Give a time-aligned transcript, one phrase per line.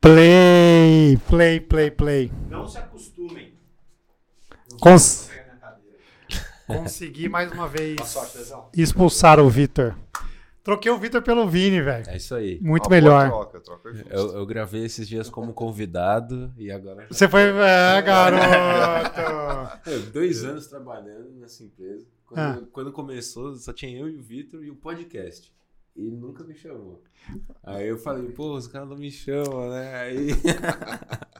[0.00, 2.32] Play, play, play, play.
[2.48, 3.52] Não se acostumem.
[4.80, 5.98] Cons- na cadeira.
[6.66, 8.38] Consegui mais uma vez sorte,
[8.74, 9.94] expulsar o Vitor.
[10.64, 12.08] Troquei o Vitor pelo Vini, velho.
[12.08, 12.58] É isso aí.
[12.62, 13.28] Muito Uma melhor.
[13.28, 14.08] Troca, troca justa.
[14.14, 17.06] Eu, eu gravei esses dias como convidado e agora.
[17.10, 17.42] Você foi.
[17.42, 19.80] É, garoto!
[19.90, 22.06] Eu, dois anos trabalhando nessa empresa.
[22.24, 22.62] Quando, Ah.
[22.72, 25.52] quando começou, só tinha eu e o Vitor e o podcast.
[25.96, 27.02] E ele nunca me chamou.
[27.62, 29.94] Aí eu falei, pô, os caras não me chamam, né?
[29.96, 30.28] Aí.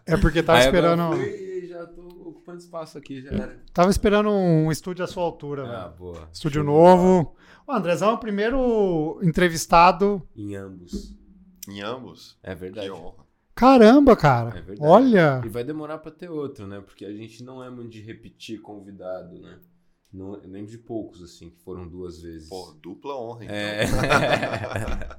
[0.06, 1.12] É porque tava Aí esperando.
[1.14, 1.28] eu fui
[1.64, 3.62] e já tô ocupando espaço aqui, já era.
[3.73, 5.96] Tava esperando um estúdio à sua altura, Ah, velho.
[5.98, 6.28] boa.
[6.32, 7.36] Estúdio Show novo.
[7.66, 10.20] O Andrezão é o primeiro entrevistado.
[10.36, 11.16] Em ambos.
[11.68, 12.37] Em ambos.
[12.42, 12.87] É verdade.
[12.87, 13.24] Que honra.
[13.54, 14.48] Caramba, cara.
[14.51, 14.80] É verdade.
[14.82, 15.42] Olha.
[15.45, 16.80] E vai demorar pra ter outro, né?
[16.80, 19.59] Porque a gente não é muito de repetir convidado, né?
[20.13, 22.49] Não, eu lembro de poucos, assim, que foram duas vezes.
[22.49, 23.55] Pô, dupla honra, então.
[23.57, 23.85] é.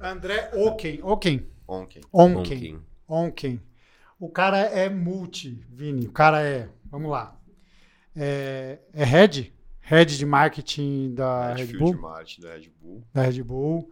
[0.02, 1.00] André Oken.
[1.02, 1.46] Oken.
[1.66, 2.02] Onken.
[2.12, 2.80] Onken.
[3.08, 3.60] Onken.
[4.20, 6.06] O cara é multi, Vini.
[6.06, 6.68] O cara é.
[6.84, 7.36] Vamos lá.
[8.14, 9.52] É, é head?
[9.80, 12.02] Head de marketing da Red Redfield Bull.
[12.02, 13.02] Martin da Red Bull.
[13.12, 13.90] Da Red Bull.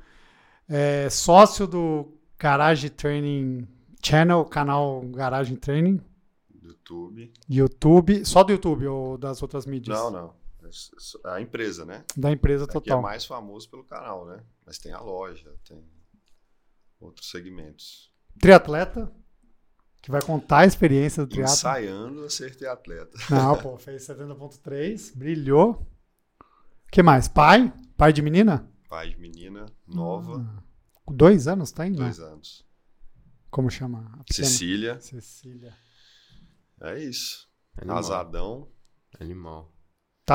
[0.69, 3.67] É sócio do Garage Training
[4.03, 6.01] Channel, canal Garage Training.
[6.62, 7.33] YouTube.
[7.48, 8.25] YouTube.
[8.25, 9.98] Só do YouTube ou das outras mídias?
[9.98, 10.39] Não, não.
[11.26, 12.04] É A empresa, né?
[12.16, 13.02] Da empresa Aqui é total.
[13.02, 14.42] mais famoso pelo canal, né?
[14.66, 15.84] Mas tem a loja, tem
[17.00, 18.12] outros segmentos.
[18.40, 19.12] Triatleta,
[20.02, 21.52] que vai contar a experiência do triatlo.
[21.54, 23.16] Ensaiando a ser triatleta.
[23.30, 25.72] Não, pô, fez 70.3, brilhou.
[25.72, 27.28] O que mais?
[27.28, 27.72] Pai?
[27.96, 28.68] Pai de menina?
[28.88, 30.62] Pai de menina, nova, Ah,
[31.12, 32.02] Dois anos, tá ainda?
[32.02, 32.64] dois anos.
[33.50, 34.18] Como chama?
[34.30, 35.00] Cecília.
[35.00, 35.76] Cecília.
[36.80, 37.48] É isso.
[37.76, 38.69] Animal.
[39.20, 39.72] Animal.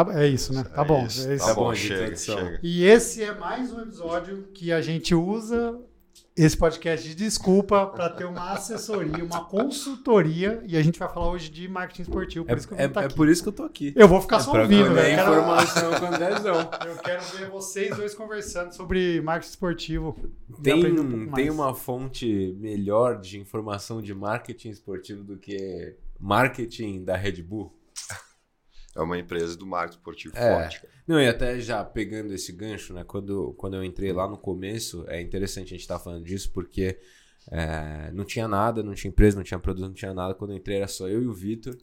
[0.04, 0.62] Tá, é isso, né?
[0.66, 1.06] Tá É bom.
[1.06, 1.30] isso.
[1.30, 1.46] é isso.
[1.46, 2.60] Tá bom de chega, chega.
[2.62, 5.80] E esse é mais um episódio que a gente usa
[6.36, 10.62] esse podcast de desculpa para ter uma assessoria, uma consultoria.
[10.68, 12.44] E a gente vai falar hoje de marketing esportivo.
[12.44, 13.16] Por É, isso que eu é- vou é aqui.
[13.16, 13.94] por isso que eu tô aqui.
[13.96, 15.16] Eu vou ficar só pra ouvindo, velho.
[15.16, 16.56] Quero- informação com o Andrezão.
[16.86, 20.30] Eu quero ver vocês dois conversando sobre marketing esportivo.
[20.62, 27.16] Tem, um tem uma fonte melhor de informação de marketing esportivo do que marketing da
[27.16, 27.74] Red Bull?
[28.96, 30.54] É uma empresa do marketing esportivo É.
[30.54, 30.82] forte.
[30.82, 30.94] cara.
[31.06, 33.04] Não, e até já pegando esse gancho, né?
[33.04, 36.98] Quando, quando eu entrei lá no começo, é interessante a gente estar falando disso, porque
[37.52, 40.34] é, não tinha nada, não tinha empresa, não tinha produto, não tinha nada.
[40.34, 41.78] Quando eu entrei era só eu e o Vitor.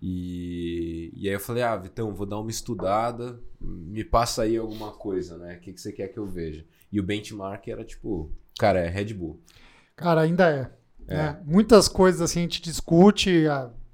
[0.00, 4.92] E, e aí eu falei, ah, Vitão, vou dar uma estudada, me passa aí alguma
[4.92, 5.56] coisa, né?
[5.56, 6.64] O que, que você quer que eu veja?
[6.90, 9.42] E o benchmark era tipo, cara, é Red Bull.
[9.96, 10.48] Cara, ainda
[11.06, 11.14] é.
[11.14, 11.42] né?
[11.44, 13.44] Muitas coisas assim a gente discute,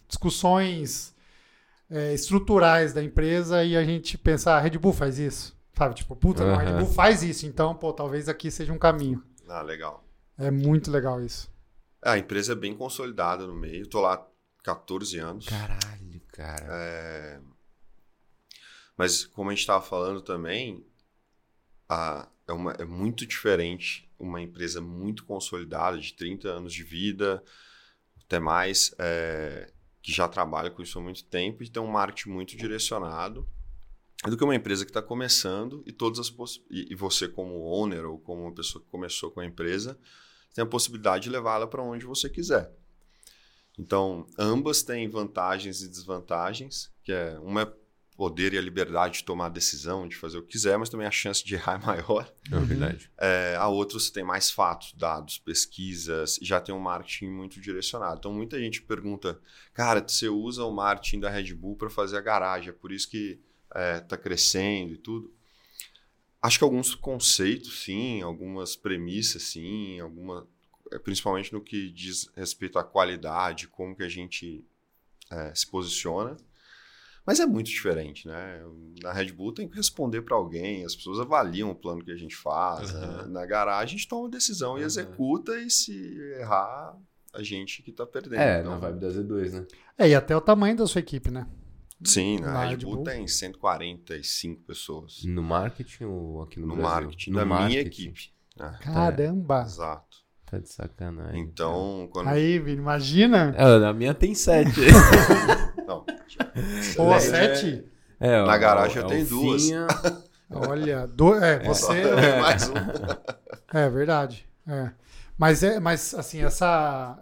[0.06, 1.15] discussões
[1.90, 5.56] é, estruturais da empresa e a gente pensa, ah, a Red Bull faz isso.
[5.76, 5.94] Sabe?
[5.94, 6.78] Tipo, puta, não, a Red.
[6.78, 9.22] Bull faz isso, então, pô, talvez aqui seja um caminho.
[9.48, 10.02] Ah, legal.
[10.38, 11.50] É muito legal isso.
[12.04, 13.86] É, a empresa é bem consolidada no meio.
[13.86, 14.26] Tô lá
[14.62, 15.46] 14 anos.
[15.46, 16.66] Caralho, cara.
[16.70, 17.40] É,
[18.96, 20.84] Mas como a gente estava falando também,
[21.88, 27.42] a- é, uma- é muito diferente uma empresa muito consolidada, de 30 anos de vida,
[28.24, 29.70] até mais, é,
[30.06, 33.44] que já trabalha com isso há muito tempo e tem um marketing muito direcionado,
[34.24, 36.32] do que uma empresa que está começando e todas as
[36.70, 39.98] e, e você como owner ou como uma pessoa que começou com a empresa
[40.54, 42.72] tem a possibilidade de levá-la para onde você quiser.
[43.76, 47.72] Então, ambas têm vantagens e desvantagens, que é uma é
[48.16, 51.06] poder e a liberdade de tomar a decisão, de fazer o que quiser, mas também
[51.06, 52.32] a chance de errar é maior.
[52.50, 53.10] É verdade.
[53.18, 58.18] É, a outra você tem mais fatos, dados, pesquisas, já tem um marketing muito direcionado.
[58.18, 59.38] Então, muita gente pergunta,
[59.74, 63.08] cara, você usa o marketing da Red Bull para fazer a garagem, é por isso
[63.08, 63.38] que
[64.00, 65.32] está crescendo e tudo.
[66.40, 70.46] Acho que alguns conceitos, sim, algumas premissas, sim, alguma,
[70.92, 74.64] é, principalmente no que diz respeito à qualidade, como que a gente
[75.30, 76.36] é, se posiciona.
[77.26, 78.62] Mas é muito diferente, né?
[79.02, 82.16] Na Red Bull tem que responder para alguém, as pessoas avaliam o plano que a
[82.16, 82.92] gente faz.
[82.94, 83.00] Uhum.
[83.00, 83.24] né?
[83.28, 84.86] Na garagem a gente toma uma decisão e Uhum.
[84.86, 85.92] executa, e se
[86.38, 86.96] errar,
[87.34, 88.40] a gente que tá perdendo.
[88.40, 89.66] É, Então, na vibe da Z2, né?
[89.98, 91.46] É, e até o tamanho da sua equipe, né?
[92.04, 93.04] Sim, na Na Red Red Bull Bull.
[93.04, 96.90] tem 145 pessoas No marketing ou aqui no, no Brasil?
[97.00, 97.86] marketing no da minha marketing.
[98.10, 98.32] equipe.
[98.56, 98.78] né?
[98.82, 99.62] Caramba.
[99.62, 100.16] Exato.
[100.44, 101.40] Tá de sacanagem.
[101.40, 102.28] Então, quando.
[102.28, 103.52] Aí, Vini, imagina.
[103.56, 104.70] É, na minha tem sete.
[106.96, 107.20] Não, Pô, É.
[107.20, 107.84] sete.
[108.18, 109.62] É, Na garagem eu tenho o duas.
[109.64, 109.86] Finha,
[110.50, 112.02] Olha, do, é, você.
[112.40, 112.74] mais um.
[113.72, 114.48] É verdade.
[114.66, 114.90] É.
[115.38, 117.18] Mas é, mas assim, essa,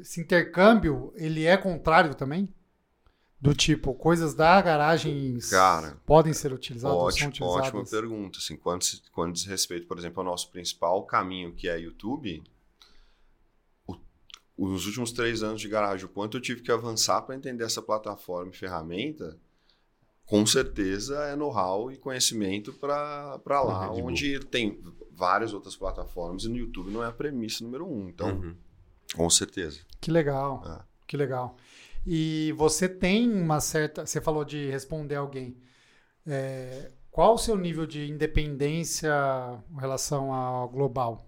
[0.00, 2.48] esse intercâmbio, ele é contrário também?
[3.40, 7.66] Do tipo, coisas da garagem Cara, podem ser utilizadas, são Ótimo, utilizadas.
[7.68, 8.38] ótima pergunta.
[8.38, 12.42] Assim, quando, se- quando diz respeito, por exemplo, ao nosso principal caminho, que é YouTube,
[14.66, 17.80] nos últimos três anos de garagem, o quanto eu tive que avançar para entender essa
[17.80, 19.38] plataforma e ferramenta,
[20.26, 24.82] com certeza é know-how e conhecimento para lá, onde tem
[25.12, 28.08] várias outras plataformas e no YouTube não é a premissa número um.
[28.08, 28.54] Então, uhum.
[29.14, 29.80] com certeza.
[30.00, 30.62] Que legal.
[30.66, 30.84] É.
[31.06, 31.56] Que legal.
[32.06, 34.06] E você tem uma certa.
[34.06, 35.56] Você falou de responder alguém.
[36.26, 39.10] É, qual o seu nível de independência
[39.70, 41.27] em relação ao global?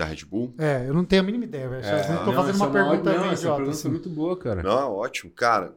[0.00, 0.54] Da Red Bull?
[0.56, 1.66] É, eu não tenho a mínima ideia.
[1.74, 3.90] É, Estou fazendo uma, é uma pergunta não, essa pergunta assim.
[3.90, 4.62] muito boa, cara.
[4.62, 5.30] Não, ótimo.
[5.30, 5.76] Cara,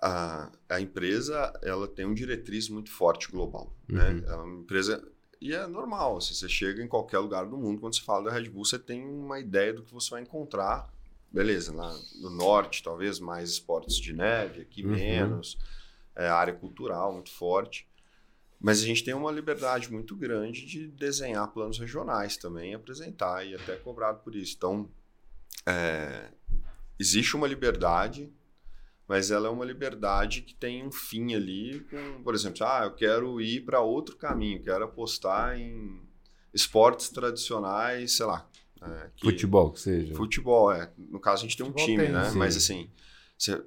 [0.00, 3.74] a, a empresa ela tem uma diretriz muito forte global.
[3.88, 4.08] Né?
[4.08, 4.14] Uhum.
[4.14, 4.24] Né?
[4.28, 5.02] É uma empresa...
[5.40, 8.30] E é normal, se você chega em qualquer lugar do mundo, quando você fala da
[8.30, 10.88] Red Bull, você tem uma ideia do que você vai encontrar.
[11.32, 11.92] Beleza, lá
[12.22, 14.92] no norte, talvez mais esportes de neve, aqui uhum.
[14.92, 15.58] menos.
[16.14, 17.86] É, área cultural muito forte.
[18.66, 23.54] Mas a gente tem uma liberdade muito grande de desenhar planos regionais também, apresentar e
[23.54, 24.56] até cobrado por isso.
[24.56, 24.90] Então,
[25.64, 26.32] é,
[26.98, 28.28] existe uma liberdade,
[29.06, 32.90] mas ela é uma liberdade que tem um fim ali, com, por exemplo, ah, eu
[32.96, 36.02] quero ir para outro caminho, quero apostar em
[36.52, 38.50] esportes tradicionais, sei lá.
[38.82, 40.12] É, que, futebol, que seja.
[40.16, 40.92] Futebol, é.
[40.98, 42.30] No caso, a gente tem um time, tem, né?
[42.30, 42.38] Sim.
[42.38, 42.90] Mas assim,
[43.38, 43.64] se,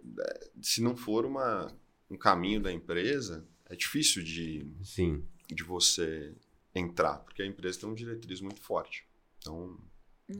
[0.61, 1.73] se não for uma,
[2.11, 5.23] um caminho da empresa, é difícil de, Sim.
[5.47, 6.33] de você
[6.73, 9.05] entrar, porque a empresa tem uma diretriz muito forte.
[9.37, 9.77] Então.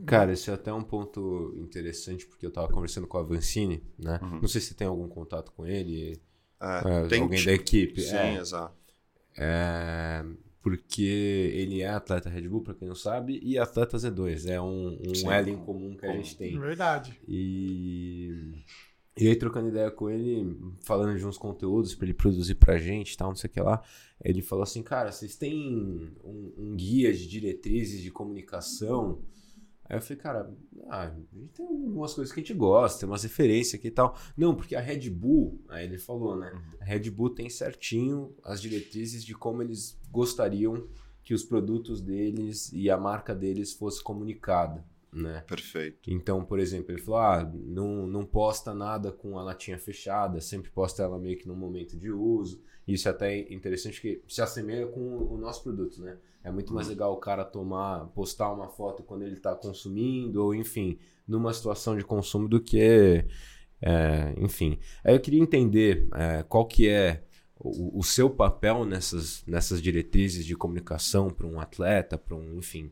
[0.06, 4.20] Cara, esse é até um ponto interessante, porque eu estava conversando com a Vancini, né?
[4.22, 4.40] Uhum.
[4.40, 6.20] Não sei se tem algum contato com ele.
[6.60, 8.00] É, é, tem alguém da equipe.
[8.00, 8.76] Sim, é, exato.
[9.36, 10.24] É,
[10.62, 14.48] porque ele é atleta Red Bull, para quem não sabe, e atleta Z2.
[14.48, 16.58] É um, um L em comum que a gente tem.
[16.58, 17.18] Verdade.
[17.26, 18.52] E
[19.16, 23.16] e aí, trocando ideia com ele, falando de uns conteúdos para ele produzir pra gente
[23.16, 23.82] tal, não sei o que lá,
[24.22, 29.22] ele falou assim: Cara, vocês têm um, um guia de diretrizes de comunicação?
[29.90, 30.56] Aí eu falei, cara,
[30.88, 31.12] ah,
[31.52, 34.16] tem algumas coisas que a gente gosta, tem umas referências aqui e tal.
[34.36, 36.52] Não, porque a Red Bull, aí ele falou, né?
[36.80, 40.86] A Red Bull tem certinho as diretrizes de como eles gostariam
[41.24, 45.42] que os produtos deles e a marca deles fosse comunicada né?
[45.46, 46.10] Perfeito.
[46.10, 50.70] Então, por exemplo, ele falou: ah, não, não posta nada com a latinha fechada, sempre
[50.70, 52.62] posta ela meio que no momento de uso.
[52.86, 56.16] Isso é até interessante que se assemelha com o nosso produto, né?
[56.42, 56.92] É muito mais uhum.
[56.92, 61.96] legal o cara tomar, postar uma foto quando ele está consumindo, ou enfim, numa situação
[61.96, 63.24] de consumo do que.
[63.82, 64.78] É, enfim.
[65.04, 67.24] Aí eu queria entender é, qual que é
[67.58, 72.90] o, o, seu papel nessas, nessas diretrizes de comunicação para um atleta, para um, enfim,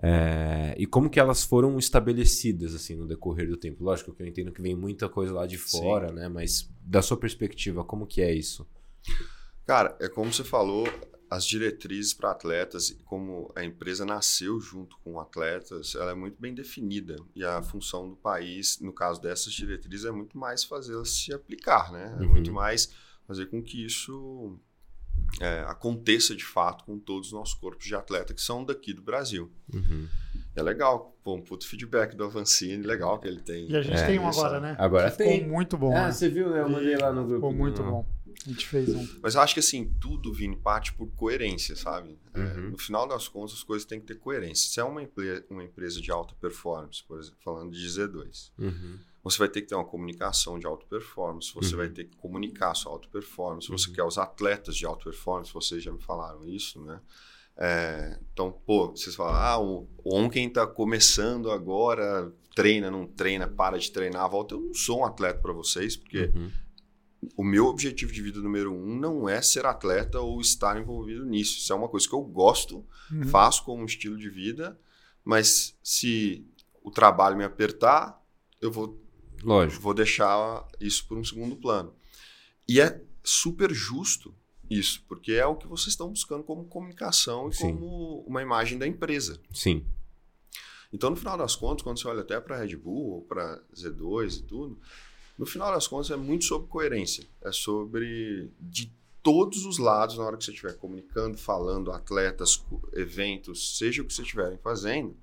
[0.00, 3.84] é, e como que elas foram estabelecidas assim no decorrer do tempo?
[3.84, 6.14] Lógico que eu entendo que vem muita coisa lá de fora, Sim.
[6.14, 6.28] né?
[6.28, 8.66] Mas da sua perspectiva, como que é isso?
[9.66, 10.86] Cara, é como você falou,
[11.30, 16.54] as diretrizes para atletas, como a empresa nasceu junto com atletas, ela é muito bem
[16.54, 17.16] definida.
[17.34, 21.92] E a função do país, no caso dessas diretrizes, é muito mais fazê-las se aplicar,
[21.92, 22.16] né?
[22.18, 22.30] É uhum.
[22.30, 22.92] muito mais
[23.26, 24.58] fazer com que isso
[25.40, 29.02] é, aconteça de fato com todos os nossos corpos de atleta que são daqui do
[29.02, 29.50] Brasil.
[29.72, 30.06] Uhum.
[30.54, 33.70] É legal, pô, um puto feedback do Avancini, legal que ele tem.
[33.70, 34.76] E a gente é, tem um agora, né?
[34.78, 35.38] Agora que tem.
[35.38, 35.96] Ficou muito bom.
[35.96, 36.12] Ah, né?
[36.12, 36.60] você viu, né?
[36.60, 37.36] Eu mandei lá no grupo.
[37.36, 38.06] Ficou muito bom.
[38.46, 39.08] A gente fez um.
[39.22, 42.18] Mas eu acho que assim, tudo, Vini, parte por coerência, sabe?
[42.34, 42.46] É, uhum.
[42.46, 44.70] É, no final das contas, as coisas têm que ter coerência.
[44.70, 45.02] Se é uma,
[45.50, 49.68] uma empresa de alta performance, por exemplo, falando de Z2, uhum você vai ter que
[49.68, 51.78] ter uma comunicação de alta performance, você uhum.
[51.78, 53.94] vai ter que comunicar sua alta performance, você uhum.
[53.94, 57.00] quer os atletas de alta performance, vocês já me falaram isso, né?
[57.56, 63.46] É, então, pô, vocês falam, ah, o, o Onken está começando agora, treina, não treina,
[63.46, 64.54] para de treinar, volta.
[64.54, 66.50] Eu não sou um atleta para vocês, porque uhum.
[67.36, 71.58] O meu objetivo de vida número um não é ser atleta ou estar envolvido nisso.
[71.58, 73.24] Isso é uma coisa que eu gosto, uhum.
[73.24, 74.78] faço como estilo de vida,
[75.24, 76.46] mas se
[76.82, 78.20] o trabalho me apertar,
[78.60, 79.02] eu vou
[79.42, 79.82] Lógico.
[79.82, 81.94] Vou deixar isso por um segundo plano.
[82.68, 84.34] E é super justo
[84.70, 87.72] isso, porque é o que vocês estão buscando como comunicação e Sim.
[87.72, 89.40] como uma imagem da empresa.
[89.52, 89.84] Sim.
[90.92, 93.62] Então, no final das contas, quando você olha até para a Red Bull ou para
[93.74, 94.80] Z2 e tudo,
[95.38, 97.26] no final das contas é muito sobre coerência.
[97.40, 103.78] É sobre de todos os lados, na hora que você estiver comunicando, falando, atletas, eventos,
[103.78, 105.16] seja o que você estiverem fazendo.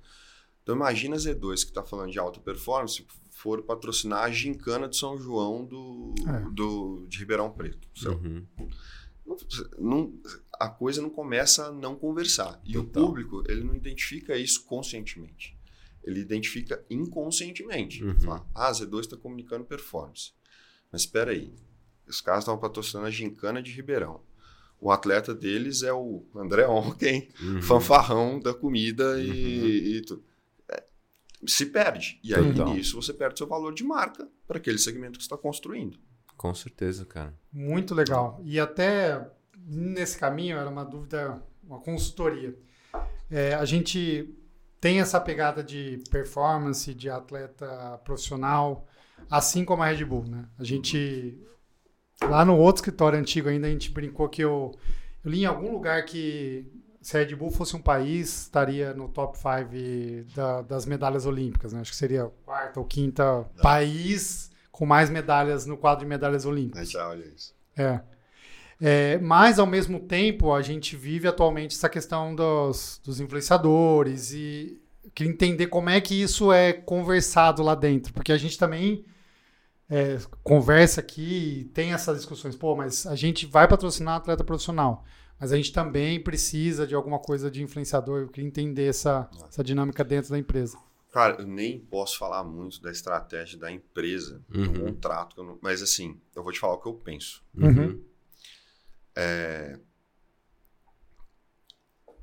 [0.62, 4.96] Então, imagina a Z2 que está falando de alta performance, for patrocinar a gincana de
[4.96, 6.50] São João do, é.
[6.50, 7.88] do, de Ribeirão Preto.
[8.06, 8.46] Uhum.
[9.26, 9.36] Não,
[9.78, 10.20] não,
[10.58, 12.60] a coisa não começa a não conversar.
[12.64, 13.02] E Total.
[13.02, 15.56] o público, ele não identifica isso conscientemente.
[16.02, 18.02] Ele identifica inconscientemente.
[18.02, 18.20] Uhum.
[18.20, 20.32] Fala, ah, Z2 está comunicando performance.
[20.90, 21.52] Mas espera aí.
[22.06, 24.20] Os caras estavam patrocinando a gincana de Ribeirão.
[24.80, 27.62] O atleta deles é o André Onken, uhum.
[27.62, 29.66] fanfarrão da comida e, uhum.
[29.66, 30.30] e tudo
[31.46, 32.20] se perde.
[32.22, 32.74] E aí, Total.
[32.74, 35.98] nisso, você perde seu valor de marca para aquele segmento que você está construindo.
[36.36, 37.34] Com certeza, cara.
[37.52, 38.40] Muito legal.
[38.44, 42.56] E até nesse caminho era uma dúvida, uma consultoria.
[43.30, 44.34] É, a gente
[44.80, 48.86] tem essa pegada de performance, de atleta profissional,
[49.30, 50.46] assim como a Red Bull, né?
[50.58, 51.38] A gente
[52.22, 54.72] lá no outro escritório antigo ainda a gente brincou que eu,
[55.24, 56.70] eu li em algum lugar que
[57.00, 61.72] se a Red Bull fosse um país, estaria no top 5 da, das medalhas olímpicas,
[61.72, 61.80] né?
[61.80, 66.44] Acho que seria o quarto ou quinta país com mais medalhas no quadro de medalhas
[66.44, 66.90] olímpicas.
[66.90, 67.54] Já olha isso.
[67.76, 68.00] É.
[68.80, 74.80] É, mas, ao mesmo tempo, a gente vive atualmente essa questão dos, dos influenciadores e
[75.04, 79.04] eu queria entender como é que isso é conversado lá dentro, porque a gente também
[79.88, 82.56] é, conversa aqui e tem essas discussões.
[82.56, 85.04] Pô, mas a gente vai patrocinar atleta profissional,
[85.38, 88.20] mas a gente também precisa de alguma coisa de influenciador.
[88.22, 90.78] Eu queria entender essa, essa dinâmica dentro da empresa.
[91.12, 94.84] Cara, eu nem posso falar muito da estratégia da empresa, do Uhum.
[94.86, 97.42] contrato, que eu não- mas assim, eu vou te falar o que eu penso.
[97.56, 98.00] Uhum.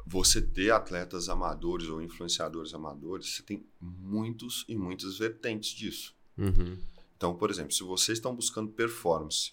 [0.06, 6.16] Você ter atletas amadores ou influenciadores amadores, você tem muitos e muitas vertentes disso.
[6.38, 6.77] Uhum.
[7.18, 9.51] Então, por exemplo, se vocês estão buscando performance,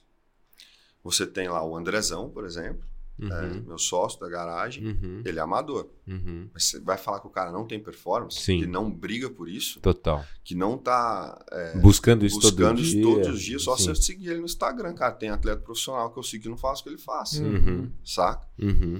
[1.03, 2.87] você tem lá o Andrezão, por exemplo,
[3.21, 3.63] é, Uhum.
[3.69, 5.23] meu sócio da garagem, Uhum.
[5.25, 5.89] ele é amador.
[6.07, 6.49] Uhum.
[6.53, 8.59] Mas você vai falar que o cara não tem performance, Sim.
[8.61, 10.25] que não briga por isso, Total.
[10.43, 13.03] que não tá é, Buscando isso buscando todo isso dia.
[13.05, 13.85] todos os dias, só Sim.
[13.95, 15.13] você seguir ele no Instagram, cara.
[15.13, 17.91] Tem atleta profissional que eu sigo que não faz o que ele faz, Uhum.
[18.05, 18.47] saca?
[18.59, 18.99] Uhum.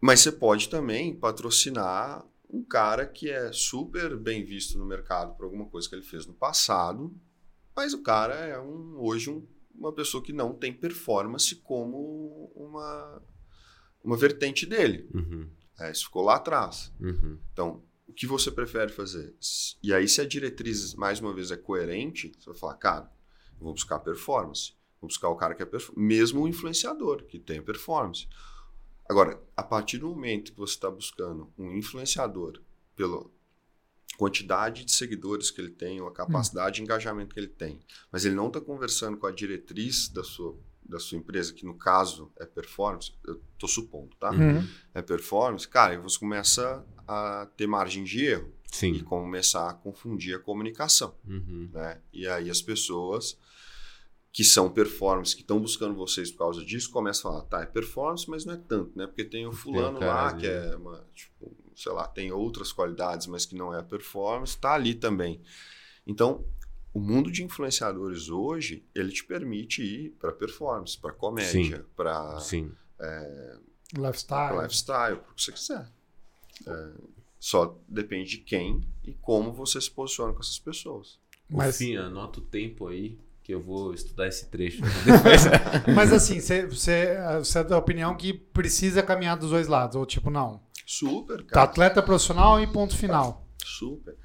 [0.00, 5.44] Mas você pode também patrocinar um cara que é super bem visto no mercado por
[5.44, 7.12] alguma coisa que ele fez no passado,
[7.74, 9.44] mas o cara é um, hoje um-
[9.78, 13.22] uma pessoa que não tem performance como uma,
[14.02, 15.08] uma vertente dele.
[15.14, 15.48] Uhum.
[15.78, 16.92] É, isso ficou lá atrás.
[17.00, 17.38] Uhum.
[17.52, 19.34] Então, o que você prefere fazer?
[19.82, 23.12] E aí, se a diretriz, mais uma vez, é coerente, você vai falar, cara,
[23.58, 24.72] eu vou buscar performance.
[25.00, 26.06] Vou buscar o cara que é performance.
[26.06, 28.26] Mesmo o influenciador, que tem performance.
[29.08, 32.60] Agora, a partir do momento que você está buscando um influenciador
[32.94, 33.24] pela
[34.16, 37.80] quantidade de seguidores que ele tem, ou a capacidade de engajamento que ele tem,
[38.10, 41.74] mas ele não está conversando com a diretriz da sua, da sua empresa, que no
[41.74, 44.30] caso é performance, eu estou supondo, tá?
[44.30, 44.66] Uhum.
[44.94, 48.98] é performance, cara, aí você começa a ter margem de erro e Sim.
[49.04, 51.70] começar a confundir a comunicação, Uhum.
[51.72, 52.00] né?
[52.12, 53.38] E aí as pessoas
[54.32, 57.66] que são performance, que estão buscando vocês por causa disso, começam a falar, tá, é
[57.66, 59.06] performance, mas não é tanto, né?
[59.06, 63.26] Porque tem o fulano cara lá que é uma, tipo, sei lá, tem outras qualidades,
[63.26, 65.40] mas que não é performance, tá ali também.
[66.06, 66.44] Então,
[66.92, 72.72] o mundo de influenciadores hoje, ele te permite ir para performance, para comédia, para Sim.
[73.94, 74.62] Lifestyle.
[74.62, 75.88] lifestyle, para o que você quiser.
[76.66, 76.92] É,
[77.38, 81.18] só depende de quem e como você se posiciona com essas pessoas.
[81.48, 81.78] Mas, Mas...
[81.78, 84.82] Fim, anota o tempo aí que eu vou estudar esse trecho.
[85.06, 85.44] Depois.
[85.94, 90.04] mas assim, você, você, você é da opinião que precisa caminhar dos dois lados, ou
[90.04, 90.60] tipo, não.
[90.84, 91.62] Super, Tá cara.
[91.70, 93.46] atleta profissional e ponto final.
[93.64, 94.16] Super.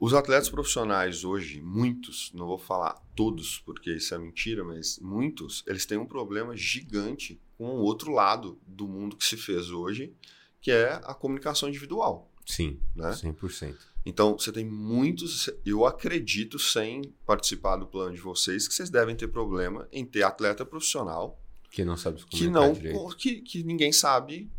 [0.00, 5.62] Os atletas profissionais hoje, muitos, não vou falar todos, porque isso é mentira, mas muitos,
[5.64, 10.12] eles têm um problema gigante com o outro lado do mundo que se fez hoje,
[10.60, 12.28] que é a comunicação individual.
[12.44, 13.10] Sim, Né?
[13.12, 13.76] 100%.
[14.08, 15.50] Então, você tem muitos.
[15.66, 20.22] Eu acredito, sem participar do plano de vocês, que vocês devem ter problema em ter
[20.22, 21.38] atleta profissional
[21.70, 23.16] Que não sabe se que comunicar não direito.
[23.16, 24.50] que, que ninguém sabe,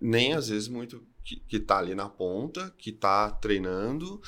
[0.00, 4.20] nem às vezes muito que, que tá ali na ponta, que tá treinando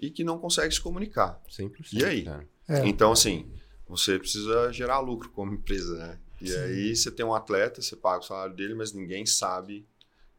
[0.00, 1.42] e que não consegue se comunicar.
[1.50, 1.92] 100%.
[1.92, 2.24] E aí?
[2.68, 2.86] É.
[2.86, 3.50] Então, assim,
[3.88, 6.20] você precisa gerar lucro como empresa, né?
[6.40, 6.58] E Sim.
[6.58, 9.84] aí você tem um atleta, você paga o salário dele, mas ninguém sabe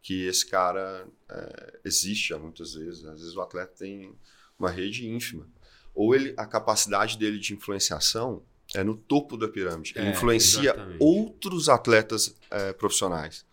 [0.03, 3.05] que esse cara é, existe muitas vezes.
[3.05, 4.13] Às vezes o atleta tem
[4.59, 5.47] uma rede ínfima.
[5.95, 8.43] Ou ele, a capacidade dele de influenciação
[8.75, 9.93] é no topo da pirâmide.
[9.95, 10.97] Ele É, influencia exatamente.
[10.99, 13.45] outros atletas é, profissionais.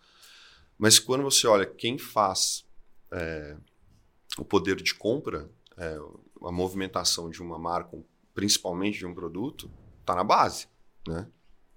[0.77, 2.65] Mas quando você olha quem faz
[3.11, 3.55] é,
[4.37, 5.97] o poder de compra, é,
[6.43, 7.97] a movimentação de uma marca,
[8.33, 10.67] principalmente de um produto, está na base,
[11.07, 11.27] né?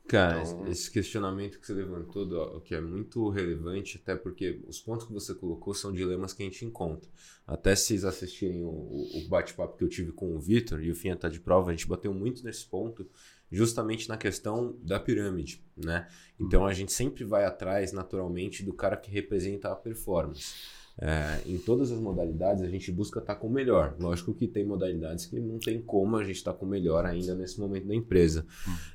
[0.06, 4.78] Cara, Então- esse questionamento que você levantou, Dó, que é muito relevante, até porque os
[4.80, 7.10] pontos que você colocou são dilemas que a gente encontra.
[7.46, 10.94] Até se vocês assistirem o, o- bate-papo que eu tive com o Vitor, e o
[10.94, 13.08] Finha tá de prova, a gente bateu muito nesse ponto,
[13.50, 16.06] justamente na questão da pirâmide, né?
[16.38, 20.54] Então a gente sempre vai atrás, naturalmente, do cara que representa a performance.
[20.96, 23.96] É, em todas as modalidades a gente busca estar com o melhor.
[23.98, 27.34] Lógico que tem modalidades que não tem como a gente estar com o melhor ainda
[27.34, 28.46] nesse momento da empresa.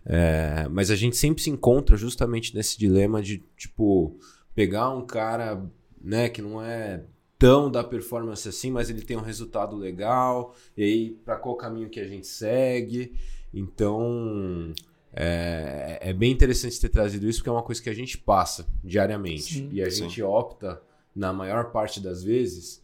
[0.05, 4.17] É, mas a gente sempre se encontra justamente nesse dilema de, tipo,
[4.55, 5.69] pegar um cara,
[6.01, 7.03] né, que não é
[7.37, 10.55] tão da performance assim, mas ele tem um resultado legal.
[10.75, 13.13] E aí, para qual caminho que a gente segue?
[13.53, 14.73] Então,
[15.11, 18.67] é, é, bem interessante ter trazido isso, porque é uma coisa que a gente passa
[18.83, 19.55] diariamente.
[19.55, 20.03] Sim, e a sim.
[20.03, 20.81] gente opta,
[21.19, 22.81] na maior parte das vezes,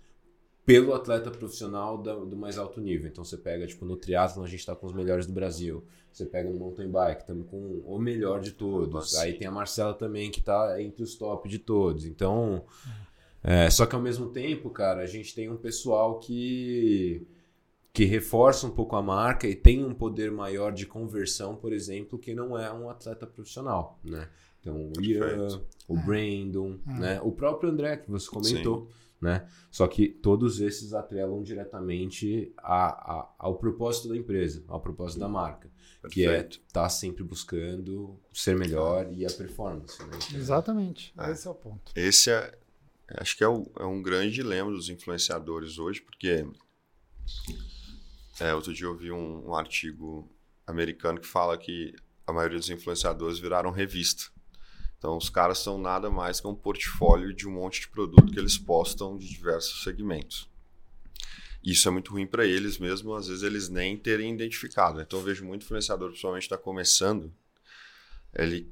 [0.65, 3.07] pelo atleta profissional do, do mais alto nível.
[3.07, 5.85] Então você pega, tipo, no triatlon a gente está com os melhores do Brasil.
[6.11, 8.93] Você pega no mountain bike, estamos com o melhor de todos.
[8.93, 9.21] Nossa.
[9.21, 12.05] Aí tem a Marcela também, que está entre os top de todos.
[12.05, 12.65] Então,
[13.41, 17.25] é, só que ao mesmo tempo, cara, a gente tem um pessoal que
[17.93, 22.19] que reforça um pouco a marca e tem um poder maior de conversão, por exemplo,
[22.19, 24.27] que não é um atleta profissional, né?
[24.65, 26.93] Então, o Ian, o Brandon, é.
[26.99, 27.21] né?
[27.21, 28.87] O próprio André, que você comentou.
[28.87, 29.47] Sim né?
[29.71, 35.27] Só que todos esses atrelam diretamente a, a, ao propósito da empresa, ao propósito da
[35.27, 35.69] marca,
[36.01, 36.13] Perfeito.
[36.13, 39.99] que é estar tá sempre buscando ser melhor e a performance.
[40.03, 40.19] Né?
[40.27, 41.31] Então, Exatamente, é.
[41.31, 41.91] esse é o ponto.
[41.95, 42.57] Esse é,
[43.17, 46.45] acho que é, o, é um grande dilema dos influenciadores hoje, porque
[48.39, 50.29] é, outro dia eu vi um, um artigo
[50.67, 51.95] americano que fala que
[52.27, 54.34] a maioria dos influenciadores viraram revista.
[55.05, 58.39] Então, os caras são nada mais que um portfólio de um monte de produto que
[58.39, 60.49] eles postam de diversos segmentos.
[61.63, 64.99] Isso é muito ruim para eles mesmo, às vezes eles nem terem identificado.
[64.99, 67.31] Então, eu vejo muito influenciador, principalmente está começando,
[68.33, 68.67] ele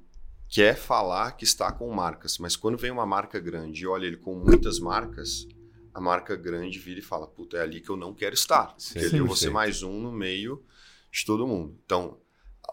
[0.50, 4.18] quer falar que está com marcas, mas quando vem uma marca grande e olha ele
[4.18, 5.48] com muitas marcas,
[5.94, 8.74] a marca grande vira e fala: Puta, é ali que eu não quero estar.
[8.80, 10.66] Sim, porque ali eu vou ser mais um no meio
[11.12, 11.78] de todo mundo.
[11.86, 12.18] Então,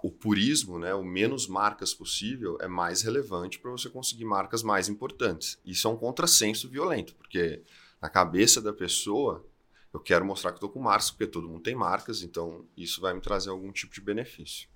[0.03, 4.89] o purismo, né, o menos marcas possível, é mais relevante para você conseguir marcas mais
[4.89, 5.59] importantes.
[5.65, 7.63] Isso é um contrassenso violento, porque
[8.01, 9.47] na cabeça da pessoa,
[9.93, 13.13] eu quero mostrar que estou com marcas, porque todo mundo tem marcas, então isso vai
[13.13, 14.69] me trazer algum tipo de benefício.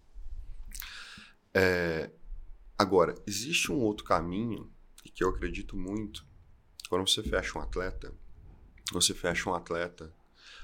[1.54, 2.10] É,
[2.76, 4.70] agora, existe um outro caminho,
[5.14, 6.26] que eu acredito muito,
[6.88, 8.12] quando você fecha um atleta,
[8.92, 10.12] você fecha um atleta,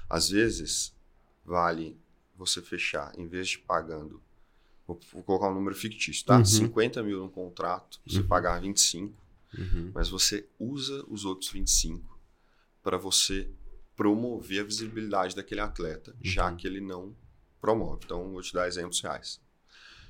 [0.09, 0.95] às vezes
[1.43, 1.97] vale
[2.35, 4.21] você fechar, em vez de pagando
[4.91, 6.37] Vou, vou colocar um número fictício, tá?
[6.37, 6.45] Uhum.
[6.45, 8.27] 50 mil no contrato, você uhum.
[8.27, 9.13] pagar 25,
[9.57, 9.91] uhum.
[9.93, 12.19] mas você usa os outros 25
[12.83, 13.49] para você
[13.95, 16.57] promover a visibilidade daquele atleta, já uhum.
[16.57, 17.15] que ele não
[17.61, 18.01] promove.
[18.05, 19.39] Então, vou te dar exemplos reais.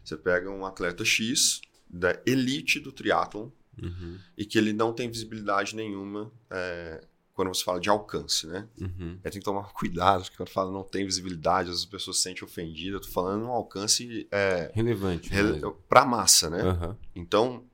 [0.03, 3.49] Você pega um atleta X da elite do triatlon
[3.81, 4.17] uhum.
[4.37, 7.05] e que ele não tem visibilidade nenhuma é,
[7.41, 8.67] quando você fala de alcance, né?
[8.79, 9.17] Uhum.
[9.23, 12.93] tem que tomar cuidado, porque quando fala não tem visibilidade, as pessoas se sentem ofendidas.
[12.93, 16.63] Eu tô falando um alcance é, relevante rele para a massa, né?
[16.63, 16.95] Uhum.
[17.15, 17.65] Então,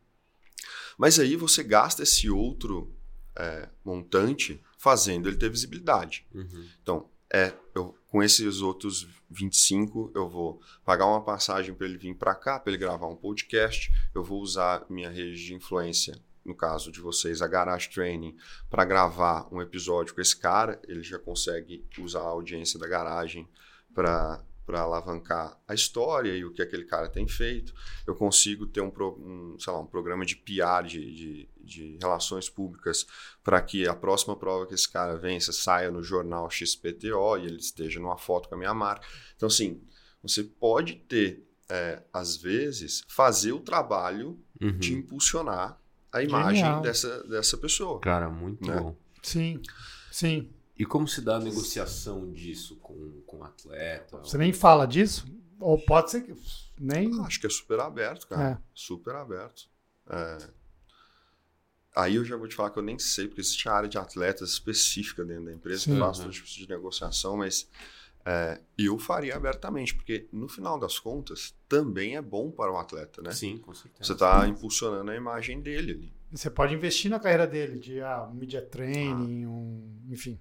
[0.97, 2.95] mas aí você gasta esse outro
[3.35, 6.25] é, montante fazendo ele ter visibilidade.
[6.33, 6.65] Uhum.
[6.81, 12.15] Então, é, eu, com esses outros 25, eu vou pagar uma passagem para ele vir
[12.15, 16.17] para cá, para ele gravar um podcast, eu vou usar minha rede de influência
[16.47, 18.35] no caso de vocês, a Garage Training,
[18.69, 23.47] para gravar um episódio com esse cara, ele já consegue usar a audiência da garagem
[23.93, 27.73] para para alavancar a história e o que aquele cara tem feito.
[28.05, 32.49] Eu consigo ter um, um, sei lá, um programa de PR, de, de, de relações
[32.49, 33.07] públicas,
[33.41, 37.55] para que a próxima prova que esse cara vença saia no jornal XPTO e ele
[37.55, 39.07] esteja numa foto com a minha marca.
[39.37, 39.81] Então, assim,
[40.21, 44.77] você pode ter, é, às vezes, fazer o trabalho uhum.
[44.77, 45.79] de impulsionar
[46.11, 47.99] a imagem dessa, dessa pessoa.
[47.99, 48.79] Cara, muito né?
[48.79, 48.95] bom.
[49.21, 49.61] Sim,
[50.11, 50.49] sim.
[50.77, 54.17] E como se dá a negociação disso com, com o atleta?
[54.19, 55.25] Você nem fala disso?
[55.59, 56.35] Ou pode ser que
[56.79, 57.11] nem.
[57.19, 58.49] Ah, acho que é super aberto, cara.
[58.49, 58.57] É.
[58.73, 59.67] Super aberto.
[60.09, 60.37] É...
[61.95, 63.97] Aí eu já vou te falar que eu nem sei, porque existe a área de
[63.97, 65.93] atletas específica dentro da empresa Sim.
[65.93, 67.67] que faz todo tipo de negociação, mas
[68.29, 73.21] é, eu faria abertamente, porque no final das contas também é bom para o atleta,
[73.21, 73.31] né?
[73.31, 74.03] Sim, com certeza.
[74.03, 76.13] Você está impulsionando a imagem dele ali.
[76.33, 79.49] Você pode investir na carreira dele, de ah, media training, ah.
[79.49, 80.37] um, enfim,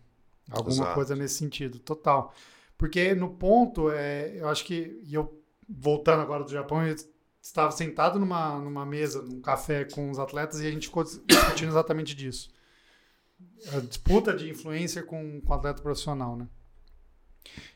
[0.50, 0.94] alguma Exato.
[0.94, 2.34] coisa nesse sentido, total.
[2.76, 6.96] Porque no ponto, é, eu acho que, e eu voltando agora do Japão, eu
[7.40, 11.68] estava sentado numa, numa mesa, num café com os atletas e a gente ficou discutindo
[11.68, 12.48] exatamente disso.
[13.72, 16.48] A disputa de influencer com, com atleta profissional, né?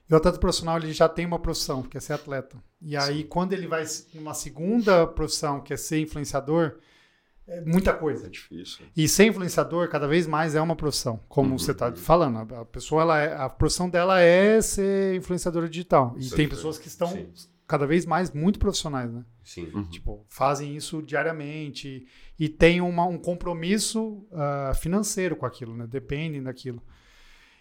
[0.09, 2.56] E o atleta profissional ele já tem uma profissão, que é ser atleta.
[2.83, 3.26] E aí, Sim.
[3.26, 6.78] quando ele vai numa segunda profissão, que é ser influenciador,
[7.50, 8.26] é muita coisa.
[8.26, 8.87] É difícil.
[8.96, 11.20] E ser influenciador, cada vez mais, é uma profissão.
[11.28, 11.59] Como uhum.
[11.59, 16.14] você está falando, a pessoa, ela é, a profissão dela é ser influenciadora digital.
[16.18, 17.28] E tem pessoas que estão Sim.
[17.66, 19.24] cada vez mais muito profissionais, né?
[19.42, 19.68] Sim.
[19.74, 19.85] Uhum.
[19.85, 22.06] Tipo, fazem isso diariamente
[22.38, 25.87] e, e têm uma, um compromisso uh, financeiro com aquilo, né?
[25.88, 26.80] Dependem daquilo.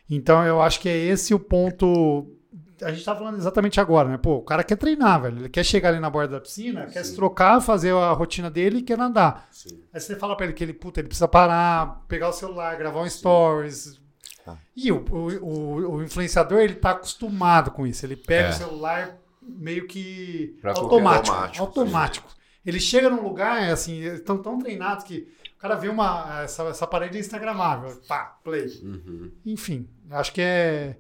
[0.09, 2.39] Então eu acho que é esse o ponto
[2.81, 4.17] a gente tá falando exatamente agora, né?
[4.17, 5.39] Pô, o cara quer treinar, velho.
[5.39, 6.93] Ele quer chegar ali na borda da piscina, Sim.
[6.93, 9.47] quer se trocar, fazer a rotina dele e quer nadar.
[9.51, 9.83] Sim.
[9.93, 13.01] Aí você fala pra ele que ele, puta, ele precisa parar, pegar o celular, gravar
[13.01, 13.99] um stories.
[14.47, 14.55] Ah.
[14.75, 18.05] E o, o, o, o, influenciador, ele tá acostumado com isso.
[18.05, 18.51] Ele pega é.
[18.51, 21.35] o celular meio que pra automático.
[21.35, 21.63] Automático.
[21.63, 22.29] automático.
[22.65, 26.63] Ele chega num lugar, é assim, estão tão treinados que o cara vê uma, essa,
[26.63, 27.99] essa parede instagramável.
[28.07, 28.67] Pá, play.
[28.83, 29.31] Uhum.
[29.45, 30.97] Enfim, acho que é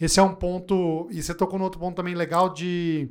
[0.00, 1.08] esse é um ponto.
[1.10, 3.08] E você tocou no outro ponto também legal de.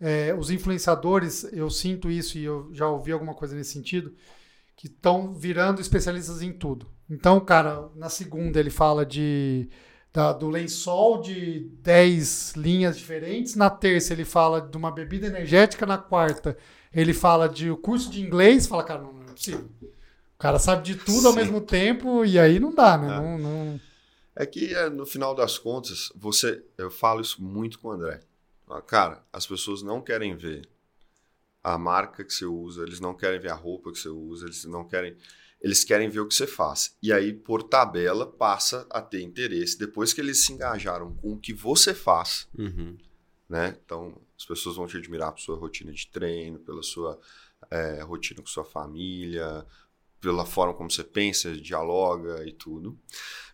[0.00, 4.12] É, os influenciadores, eu sinto isso e eu já ouvi alguma coisa nesse sentido,
[4.76, 6.88] que estão virando especialistas em tudo.
[7.08, 9.68] Então, cara, na segunda ele fala de
[10.12, 15.86] da, do lençol de 10 linhas diferentes, na terça ele fala de uma bebida energética,
[15.86, 16.56] na quarta
[16.92, 19.68] ele fala de o curso de inglês, fala, cara, não, não é possível.
[19.82, 21.26] O cara sabe de tudo Sim.
[21.26, 23.06] ao mesmo tempo e aí não dá, né?
[23.06, 23.20] É.
[23.20, 23.80] Não, não...
[24.36, 28.20] É que é, no final das contas, você, eu falo isso muito com o André.
[28.86, 30.68] Cara, as pessoas não querem ver
[31.62, 34.64] a marca que você usa, eles não querem ver a roupa que você usa, eles
[34.64, 35.16] não querem,
[35.60, 36.96] eles querem ver o que você faz.
[37.02, 41.38] E aí, por tabela, passa a ter interesse depois que eles se engajaram com o
[41.38, 42.98] que você faz, uhum.
[43.48, 43.78] né?
[43.84, 47.18] Então, as pessoas vão te admirar por sua rotina de treino, pela sua
[47.70, 49.64] é, rotina com sua família,
[50.24, 52.98] pela forma como você pensa, dialoga e tudo.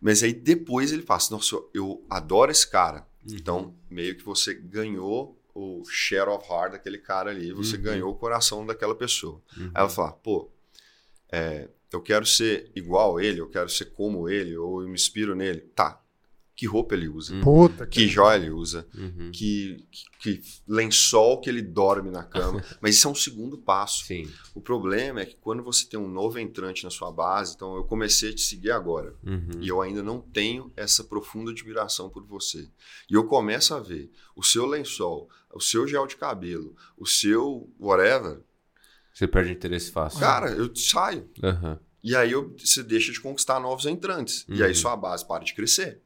[0.00, 3.06] Mas aí depois ele fala assim, nossa, eu adoro esse cara.
[3.26, 3.37] Uhum.
[3.37, 7.83] Então, meio que você ganhou o share of heart daquele cara ali, você uhum.
[7.83, 9.42] ganhou o coração daquela pessoa.
[9.56, 9.64] Uhum.
[9.74, 10.50] Aí ela fala, pô,
[11.33, 14.94] é, eu quero ser igual a ele, eu quero ser como ele, ou eu me
[14.94, 15.61] inspiro nele.
[15.61, 16.00] Tá,
[16.61, 17.40] que roupa ele usa, uhum.
[17.40, 19.31] Puta, que, que joia ele usa, uhum.
[19.33, 22.62] que, que, que, lençol que ele dorme na cama.
[22.83, 24.05] Mas isso é um segundo passo.
[24.05, 24.31] Sim.
[24.55, 27.85] O problema é que quando você tem um novo entrante na sua base, então eu
[27.85, 29.59] comecei a te seguir agora uhum.
[29.59, 32.68] e eu ainda não tenho essa profunda admiração por você.
[33.11, 37.73] E eu começo a ver o seu lençol, o seu gel de cabelo, o seu
[37.81, 38.42] whatever.
[39.14, 40.20] Você perde interesse fácil.
[40.20, 41.27] Cara, eu saio.
[42.05, 44.44] E aí eu, você deixa de conquistar novos entrantes.
[44.46, 44.75] E aí uhum.
[44.75, 46.03] sua base para de crescer.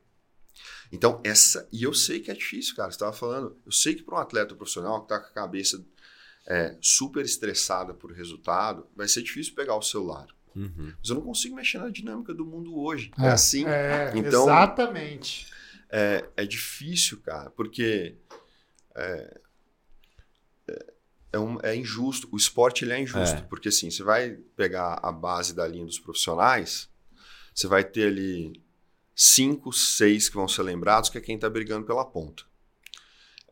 [0.95, 1.69] Então, essa.
[1.73, 2.89] E eu sei que é difícil, cara.
[2.89, 3.59] Você estava falando.
[3.67, 5.85] Eu sei que para um atleta profissional que está com a cabeça
[6.47, 10.29] é, super estressada por resultado, vai ser difícil pegar o celular.
[10.55, 10.93] Uhum.
[10.97, 13.11] Mas eu não consigo mexer na dinâmica do mundo hoje.
[13.19, 13.67] É, é assim.
[13.67, 15.53] É, então, exatamente.
[15.91, 18.17] É, é difícil, cara, porque.
[18.95, 19.41] É,
[20.69, 20.87] é,
[21.33, 22.29] é, um, é, injusto.
[22.31, 23.39] O esporte ele é injusto.
[23.39, 23.43] É.
[23.43, 26.89] Porque assim, você vai pegar a base da linha dos profissionais,
[27.53, 28.64] você vai ter ali
[29.15, 32.45] cinco, seis que vão ser lembrados, que é quem está brigando pela ponta.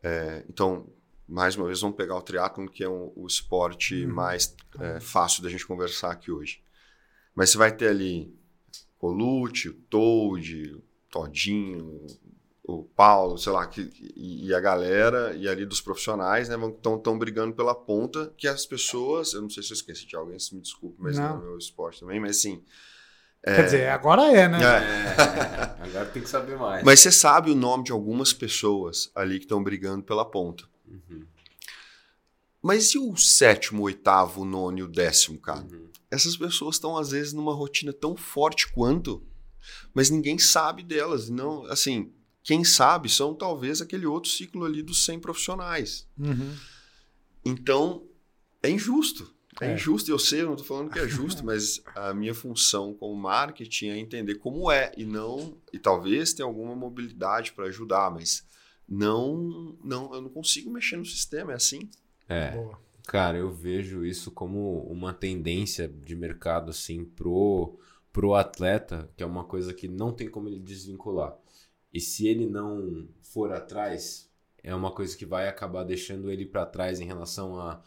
[0.03, 0.88] É, então,
[1.29, 4.12] mais uma vez, vamos pegar o triatlon, que é um, o esporte uhum.
[4.12, 6.62] mais é, fácil da gente conversar aqui hoje.
[7.35, 8.35] Mas você vai ter ali
[8.98, 12.07] Colucci, o Toad, o Todinho,
[12.62, 17.55] o Paulo, sei lá, que, e, a galera, e ali dos profissionais, né, estão brigando
[17.55, 20.61] pela ponta, que as pessoas, eu não sei se eu esqueci de alguém, se me
[20.61, 21.38] desculpe, mas não.
[21.38, 22.62] é meu esporte também, mas assim,
[23.44, 23.57] é...
[23.57, 24.59] Quer dizer, agora é, né?
[24.62, 25.83] É.
[25.83, 26.85] agora tem que saber mais.
[26.85, 30.64] Mas você sabe o nome de algumas pessoas ali que estão brigando pela ponta.
[30.87, 31.26] Uhum.
[32.62, 35.62] Mas e o sétimo, oitavo, nono e o décimo, cara?
[35.62, 35.88] Uhum.
[36.09, 39.26] Essas pessoas estão, às vezes, numa rotina tão forte quanto,
[39.92, 41.28] mas ninguém sabe delas.
[41.28, 42.12] Não, assim,
[42.44, 46.07] quem sabe são talvez aquele outro ciclo ali dos 100 profissionais.
[46.16, 46.55] Uhum.
[47.44, 48.07] Então,
[48.62, 49.35] é injusto.
[49.61, 52.35] É, é injusto, eu sei, eu não estou falando que é justo, mas a minha
[52.35, 57.67] função como marketing é entender como é e não e talvez tenha alguma mobilidade para
[57.67, 58.47] ajudar, mas
[58.88, 61.88] não, não, eu não consigo mexer no sistema, é assim.
[62.29, 62.53] É.
[62.53, 62.79] Boa.
[63.07, 67.79] Cara, eu vejo isso como uma tendência de mercado assim pro
[68.12, 71.35] pro atleta, que é uma coisa que não tem como ele desvincular.
[71.93, 74.31] E se ele não for atrás,
[74.62, 77.83] é uma coisa que vai acabar deixando ele para trás em relação a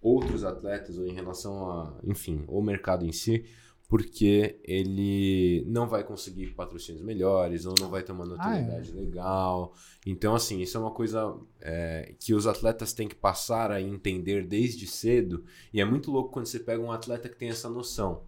[0.00, 3.44] outros atletas ou em relação a, enfim, o mercado em si,
[3.90, 9.00] porque ele não vai conseguir patrocínios melhores ou não vai ter uma notoriedade ah, é.
[9.00, 9.74] legal.
[10.06, 14.46] Então, assim, isso é uma coisa é, que os atletas têm que passar a entender
[14.46, 15.44] desde cedo.
[15.74, 18.22] E é muito louco quando você pega um atleta que tem essa noção.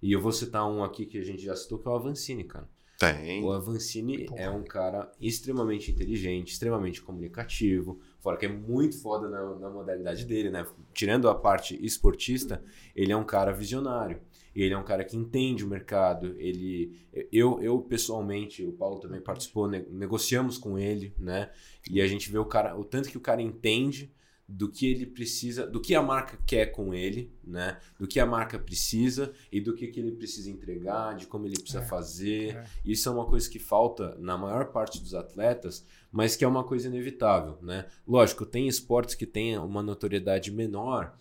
[0.00, 2.44] E eu vou citar um aqui que a gente já citou, que é o Avancini,
[2.44, 2.68] cara.
[2.98, 3.42] Tem.
[3.44, 4.40] O Avancini Porra.
[4.40, 10.24] é um cara extremamente inteligente, extremamente comunicativo, fora que é muito foda na, na, modalidade
[10.24, 10.66] dele, né?
[10.92, 12.62] Tirando a parte esportista,
[12.94, 14.20] ele é um cara visionário.
[14.54, 16.34] Ele é um cara que entende o mercado.
[16.38, 16.98] Ele,
[17.30, 21.50] eu, eu pessoalmente, o Paulo também participou, ne negociamos com ele, né?
[21.88, 24.12] E a gente vê o cara, o tanto que o cara entende
[24.50, 27.78] do que ele precisa, do que a marca quer com ele, né?
[27.98, 31.58] Do que a marca precisa e do que, que ele precisa entregar, de como ele
[31.60, 32.56] precisa É, fazer.
[32.56, 32.64] é.
[32.82, 36.64] Isso é uma coisa que falta na maior parte dos atletas, mas que é uma
[36.64, 37.84] coisa inevitável, né?
[38.06, 41.14] Lógico, tem esportes que têm uma notoriedade menor,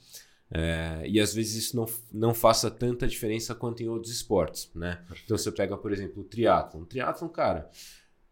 [0.49, 5.03] é, e às vezes isso não, não faça tanta diferença quanto em outros esportes, né?
[5.25, 6.83] Então você pega, por exemplo, o triatlon.
[6.83, 7.69] O triatlon, cara,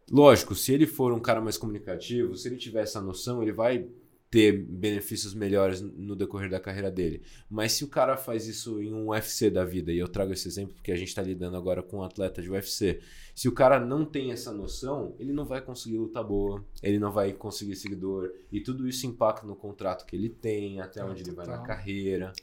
[0.10, 3.90] lógico, se ele for um cara mais comunicativo, se ele tiver essa noção, ele vai
[4.30, 7.24] ter benefícios melhores no decorrer da carreira dele.
[7.50, 10.48] Mas se o cara faz isso em um UFC da vida, e eu trago esse
[10.48, 13.02] exemplo porque a gente está lidando agora com um atleta de UFC,
[13.34, 17.12] se o cara não tem essa noção, ele não vai conseguir luta boa, ele não
[17.12, 21.32] vai conseguir seguidor, e tudo isso impacta no contrato que ele tem, até onde ele
[21.32, 21.68] vai na Total.
[21.68, 22.34] carreira.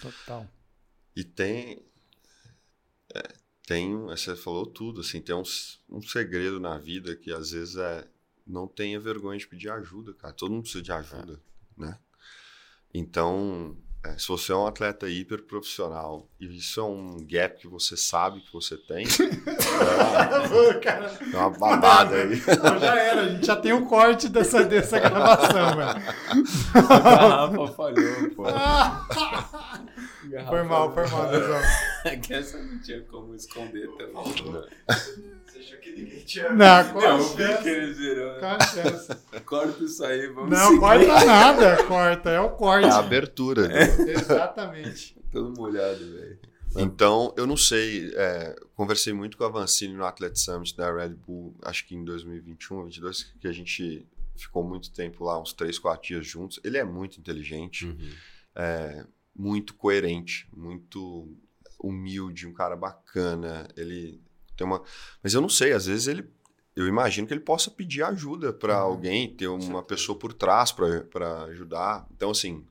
[0.00, 0.48] Total.
[1.14, 1.82] E tem.
[3.14, 3.22] é,
[3.66, 3.96] tem.
[4.06, 5.42] Você falou tudo, assim, tem um,
[5.88, 8.08] um segredo na vida que às vezes é.
[8.52, 10.34] Não tenha vergonha de pedir ajuda, cara.
[10.34, 11.40] Todo mundo precisa de ajuda,
[11.74, 11.98] né?
[12.92, 17.68] Então, é, se você é um atleta hiper profissional e isso é um gap que
[17.68, 19.06] você sabe que você tem,
[20.82, 22.34] Cara, é uma babada aí.
[22.46, 26.02] então já era, a gente já tem o corte dessa, dessa gravação, velho.
[26.74, 28.44] A garrafa falhou, pô.
[30.48, 31.60] Foi mal, foi mal, Dezão.
[32.04, 34.52] É que essa não tinha como esconder também.
[34.52, 34.66] Né?
[35.46, 36.52] Você achou que ninguém tinha.
[36.52, 37.68] Não, qual Não, eu vi que chance?
[37.68, 38.38] eles viram.
[38.40, 39.08] Qual a chance?
[39.46, 40.80] Corta isso aí, vamos Não, seguir.
[40.80, 42.86] corta nada, corta, é o corte.
[42.88, 43.68] É a abertura.
[43.68, 43.82] né?
[44.10, 45.16] Exatamente.
[45.30, 46.38] Todo molhado, velho.
[46.76, 48.10] Então, eu não sei.
[48.16, 52.02] é, conversei muito com a Vancini no Athlete Summit da Red Bull, acho que em
[52.04, 56.58] 2021, 2022, que a gente ficou muito tempo lá, uns 3, 4 dias juntos.
[56.64, 58.10] Ele é muito inteligente, Uhum.
[58.56, 61.28] é, muito coerente, muito
[61.78, 63.66] humilde, um cara bacana.
[63.76, 64.20] Ele
[64.56, 64.82] tem uma.
[65.22, 66.28] Mas eu não sei, às vezes ele.
[66.74, 68.92] Eu imagino que ele possa pedir ajuda para Uhum.
[68.92, 72.06] alguém, ter uma pessoa por trás para ajudar.
[72.14, 72.64] Então, assim,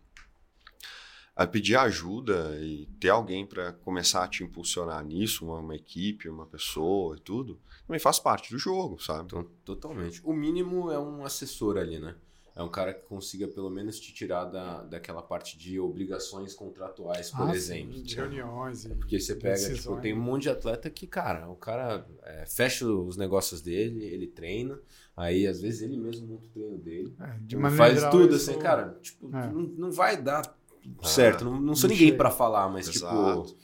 [1.35, 6.27] a pedir ajuda e ter alguém para começar a te impulsionar nisso, uma, uma equipe,
[6.27, 9.25] uma pessoa e tudo, também faz parte do jogo, sabe?
[9.25, 10.19] Então, totalmente.
[10.23, 12.15] O mínimo é um assessor ali, né?
[12.61, 17.31] É um cara que consiga pelo menos te tirar da, daquela parte de obrigações contratuais,
[17.31, 17.93] por Ah, exemplo.
[17.95, 18.85] sim, de reuniões.
[18.85, 18.89] E...
[18.89, 22.85] Porque você pega, tipo, tem um monte de atleta que, cara, o cara é, fecha
[22.85, 24.79] os negócios dele, ele treina,
[25.17, 27.15] aí às vezes ele mesmo monta o treino dele.
[27.19, 29.47] É, de faz geral, tudo assim, cara, tipo, É.
[29.51, 30.55] não, não vai dar
[31.01, 31.43] certo.
[31.43, 33.43] Não, não sou Não ninguém pra falar, mas Exato.
[33.47, 33.59] tipo,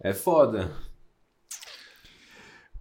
[0.00, 0.70] é foda.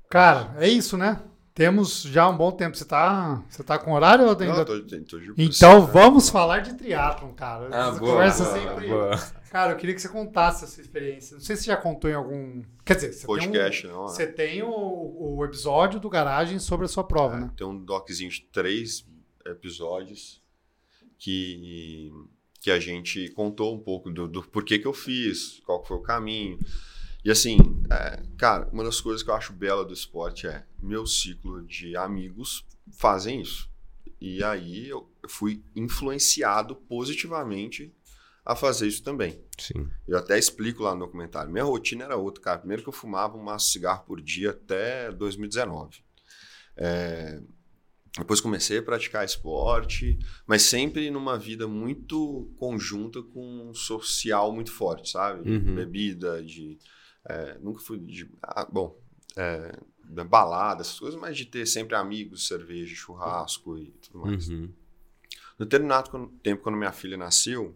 [0.07, 1.19] Cara, é isso, né?
[1.53, 2.77] Temos já um bom tempo.
[2.77, 4.65] Você tá, você tá com horário ou Não, ainda...
[4.65, 7.69] tô, tô de Então vamos falar de triatlon, cara.
[7.71, 8.87] Ah, Essa boa, conversa boa, sempre...
[8.87, 9.17] boa.
[9.51, 11.35] Cara, eu queria que você contasse a sua experiência.
[11.35, 12.61] Não sei se você já contou em algum...
[12.85, 13.93] Quer dizer, você podcast, tem, um...
[13.93, 14.07] não.
[14.07, 17.51] você tem o, o episódio do Garagem sobre a sua prova, É, né?
[17.57, 19.05] Tem um doczinho de três
[19.45, 20.41] episódios
[21.19, 22.13] que,
[22.61, 25.97] que a gente contou um pouco do, do porquê que eu fiz, qual que foi
[25.97, 26.57] o caminho.
[27.23, 27.57] E assim,
[27.91, 31.95] é, cara, uma das coisas que eu acho bela do esporte é meu ciclo de
[31.95, 33.69] amigos fazem isso.
[34.19, 37.93] E aí eu fui influenciado positivamente
[38.43, 39.39] a fazer isso também.
[39.59, 39.87] Sim.
[40.07, 41.51] Eu até explico lá no documentário.
[41.51, 42.57] Minha rotina era outra, cara.
[42.59, 46.03] Primeiro que eu fumava um maço de cigarro por dia até 2019.
[46.75, 47.39] É,
[48.17, 54.71] Depois comecei a praticar esporte, mas sempre numa vida muito conjunta com um social muito
[54.71, 55.43] forte, sabe?
[55.43, 55.75] De Uhum.
[55.75, 56.77] Bebida, de.
[57.25, 58.29] É, nunca fui de.
[58.41, 58.99] ah, bom,
[59.35, 64.49] é, da balada, essas coisas, mas de ter sempre amigos, cerveja, churrasco e tudo mais.
[64.49, 64.71] Uhum.
[65.57, 67.75] No determinado tempo, quando minha filha nasceu,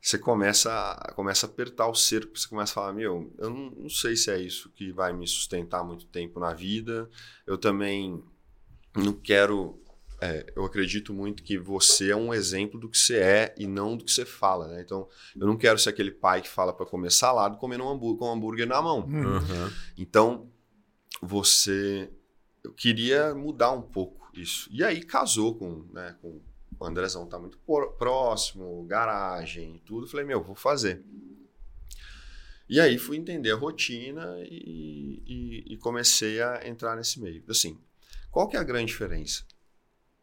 [0.00, 3.70] você começa a, começa a apertar o cerco, você começa a falar, meu, eu não,
[3.70, 7.10] não sei se é isso que vai me sustentar muito tempo na vida,
[7.46, 8.22] eu também
[8.94, 9.82] não quero...
[10.20, 13.96] é, eu acredito muito que você é um exemplo do que você é e não
[13.96, 14.80] do que você fala, né?
[14.80, 18.18] Então, eu não quero ser aquele pai que fala para comer salado comendo um hambúrguer,
[18.18, 19.00] com um hambúrguer na mão.
[19.06, 19.70] Uhum.
[19.98, 20.50] Então,
[21.22, 22.10] você.
[22.64, 24.68] Eu queria mudar um pouco isso.
[24.72, 26.40] E aí casou com, né, com
[26.78, 27.58] o Andrezão, tá muito
[27.98, 30.06] próximo, garagem, tudo.
[30.08, 31.02] Falei, meu, vou fazer.
[32.68, 37.44] E aí fui entender a rotina e, e- e comecei a entrar nesse meio.
[37.48, 37.78] Assim,
[38.30, 39.44] qual que é a grande diferença?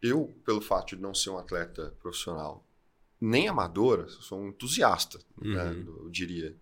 [0.03, 2.67] Eu, pelo fato de não ser um atleta profissional,
[3.21, 6.03] nem amador, sou um entusiasta, né, Uhum.
[6.03, 6.53] eu diria.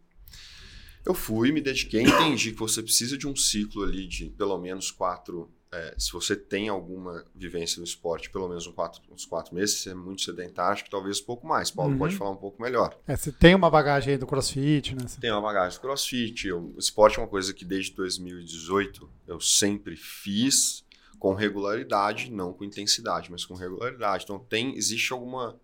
[1.03, 4.91] Eu fui, me dediquei, entendi que você precisa de um ciclo ali de pelo menos
[4.91, 5.49] quatro.
[5.73, 9.79] é, se você tem alguma vivência no esporte, pelo menos um quatro, uns quatro meses,
[9.81, 11.71] se é muito sedentário, acho que talvez um pouco mais.
[11.71, 11.97] Paulo Uhum.
[11.97, 12.99] pode falar um pouco melhor.
[13.07, 15.05] É, você tem uma bagagem aí do CrossFit, né?
[15.21, 16.45] Tem uma bagagem do crossfit.
[16.45, 20.83] eu- o esporte é uma coisa que desde 2018 eu sempre fiz
[21.21, 24.23] com regularidade, não com intensidade, mas com regularidade.
[24.23, 25.55] Então tem existe alguma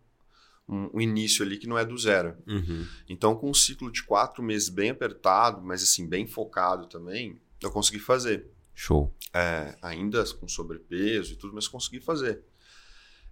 [0.69, 2.37] um, um início ali que não é do zero.
[2.45, 2.85] Uhum.
[3.09, 7.71] Então com um ciclo de quatro meses bem apertado, mas assim bem focado também, eu
[7.71, 8.45] consegui fazer.
[8.75, 9.11] Show.
[9.33, 12.39] É, ainda com sobrepeso e tudo, mas consegui fazer.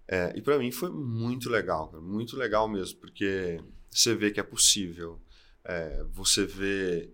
[0.08, 3.60] É, e para mim foi muito legal, cara, muito legal mesmo, porque
[3.92, 5.22] você vê que é possível.
[5.64, 7.08] É, você vê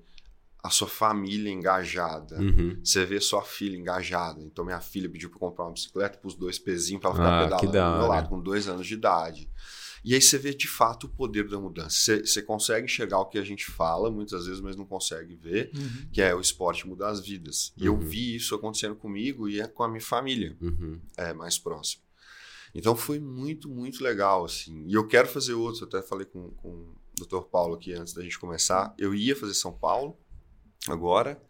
[0.63, 2.39] a sua família engajada.
[2.39, 2.79] Uhum.
[2.83, 4.41] Você vê sua filha engajada.
[4.41, 7.37] Então, minha filha pediu para comprar uma bicicleta para os dois pezinhos para ela ficar
[7.37, 9.49] Ah, pedalando da do meu lado, com dois anos de idade.
[10.03, 11.89] E aí você vê de fato o poder da mudança.
[11.95, 15.71] Você, você consegue enxergar o que a gente fala muitas vezes, mas não consegue ver,
[15.75, 16.07] Uhum.
[16.11, 17.71] que é o esporte mudar as vidas.
[17.77, 17.99] E eu Uhum.
[17.99, 20.99] vi isso acontecendo comigo e é com a minha família Uhum.
[21.17, 22.01] é, mais próximo.
[22.73, 24.85] Então foi muito, muito legal, assim.
[24.87, 26.69] E eu quero fazer outros, eu até falei com, com
[27.19, 27.41] o Dr.
[27.51, 28.93] Paulo aqui antes da gente começar.
[28.97, 30.17] Eu ia fazer São Paulo
[30.87, 31.41] agora,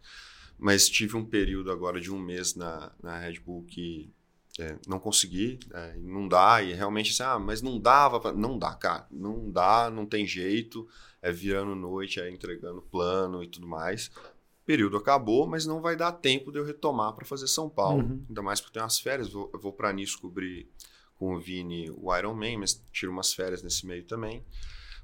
[0.58, 4.12] mas tive um período agora de um mês na, na Red Bull que
[4.58, 8.32] é, não consegui, é, não dá, e realmente assim, ah, mas não dava, pra...
[8.32, 10.86] não dá, cara, não dá, não tem jeito,
[11.22, 14.08] é virando noite, é entregando plano e tudo mais.
[14.08, 18.02] O período acabou, mas não vai dar tempo de eu retomar para fazer São Paulo,
[18.04, 18.24] Uhum.
[18.28, 20.68] ainda mais porque tem umas férias, vou, vou para Nice cobrir
[21.16, 24.44] com o Vini o Iron Man, mas tiro umas férias nesse meio também.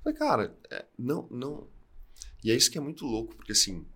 [0.04, 1.66] Falei, cara, é, não, não.
[2.44, 3.86] E é isso que é muito louco, porque assim,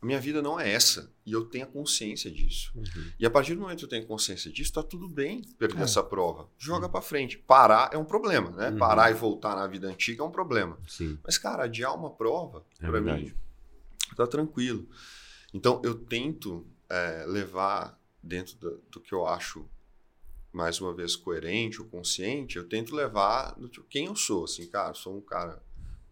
[0.00, 2.70] a minha vida não é essa, e eu tenho a consciência disso.
[2.74, 3.10] Uhum.
[3.18, 5.82] E a partir do momento que eu tenho consciência disso, tá tudo bem perder É.
[5.82, 6.48] essa prova.
[6.56, 7.36] Joga pra frente.
[7.36, 8.70] Parar é um problema, né?
[8.70, 8.78] Uhum.
[8.78, 10.78] Parar e voltar na vida antiga é um problema.
[10.86, 11.18] Sim.
[11.24, 13.24] Mas, cara, adiar uma prova, É verdade.
[13.24, 13.34] mim,
[14.16, 14.88] tá tranquilo.
[15.52, 19.68] Então, eu tento é, levar dentro do, do que eu acho,
[20.52, 24.44] mais uma vez, coerente ou consciente, eu tento levar do quem eu sou.
[24.44, 25.60] Assim, cara, sou um cara,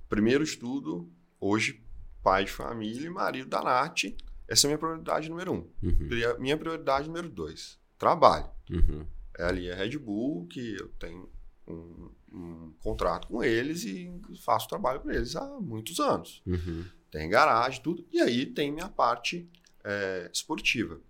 [0.09, 1.09] primeiro de tudo,
[1.41, 1.83] hoje,
[2.27, 4.03] pai de família e marido da Nath.
[4.49, 5.71] Essa é a minha prioridade número um.
[5.81, 6.09] Uhum.
[6.41, 8.51] Minha prioridade número dois, trabalho.
[8.69, 9.07] Uhum.
[9.39, 11.31] É ali a Red Bull, que eu tenho
[11.69, 14.11] um, um contrato com eles e
[14.45, 16.43] faço trabalho para eles há muitos anos.
[16.45, 16.85] Uhum.
[17.13, 18.05] Tem garagem, tudo.
[18.11, 19.49] E aí tem minha parte
[19.85, 21.01] é, esportiva.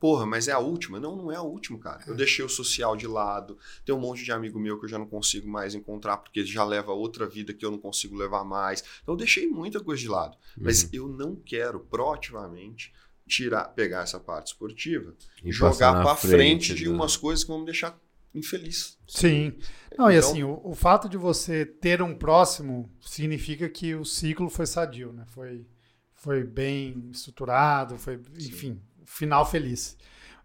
[0.00, 1.00] Porra, mas é a última?
[1.00, 2.04] Não, não é a última, cara.
[2.06, 3.58] Eu deixei o social de lado.
[3.84, 6.64] Tem um monte de amigo meu que eu já não consigo mais encontrar porque já
[6.64, 8.82] leva outra vida que eu não consigo levar mais.
[9.02, 10.36] Então eu deixei muita coisa de lado.
[10.56, 10.88] Mas Uhum.
[10.92, 12.92] eu não quero proativamente
[13.26, 17.58] tirar, pegar essa parte esportiva E jogar para frente de do- umas coisas que vão
[17.60, 17.98] me deixar
[18.34, 18.96] infeliz.
[19.06, 19.52] Sim.
[19.98, 24.04] Não, e Então- assim, o, o fato de você ter um próximo significa que o
[24.04, 25.24] ciclo foi sadio, né?
[25.28, 25.66] Foi,
[26.14, 29.96] foi bem estruturado, foi, enfim, final feliz.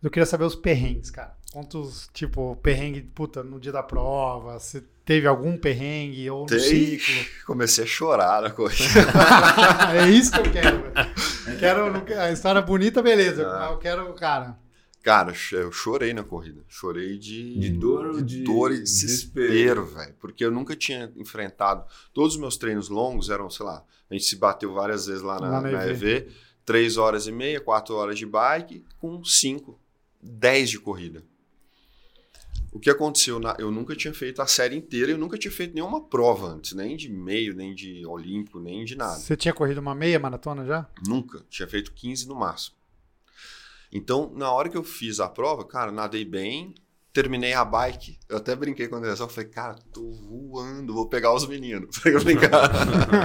[0.01, 1.35] Eu queria saber os perrengues, cara.
[1.51, 6.59] Quantos, tipo, perrengue, puta, no dia da prova, você teve algum perrengue ou no Tem.
[6.59, 7.13] ciclo?
[7.45, 8.75] Comecei a chorar na coisa.
[9.95, 11.59] é isso que eu quero, velho.
[11.59, 13.47] Quero, não quero- a história bonita, beleza.
[13.47, 13.69] Ah.
[13.71, 14.57] Eu quero, cara.
[15.03, 16.61] Cara, eu chorei na corrida.
[16.67, 19.47] Chorei de, De dor ou de dor e desespero?
[19.51, 20.15] desespero, velho.
[20.19, 21.83] Porque eu nunca tinha enfrentado.
[22.13, 25.39] Todos os meus treinos longos eram, sei lá, a gente se bateu várias vezes lá
[25.41, 26.07] na, Lá na na EV.
[26.19, 26.27] EV.
[26.65, 29.79] Três horas e meia, quatro horas de bike, com cinco,
[30.21, 31.23] dez de corrida.
[32.71, 33.39] O que aconteceu?
[33.39, 36.71] na- eu nunca tinha feito a série inteira, eu nunca tinha feito nenhuma prova antes,
[36.73, 39.15] nem de meio, nem de olímpico, nem de nada.
[39.19, 40.87] Você tinha corrido uma meia maratona já?
[41.05, 41.43] Nunca.
[41.49, 42.75] Tinha feito 15 no máximo.
[43.91, 46.73] Então, na hora que eu fiz a prova, cara, nadei bem,
[47.11, 48.17] terminei a bike.
[48.27, 51.95] Eu até brinquei com a direção, falei, cara, tô voando, vou pegar os meninos.
[52.01, 52.71] Brincadeira,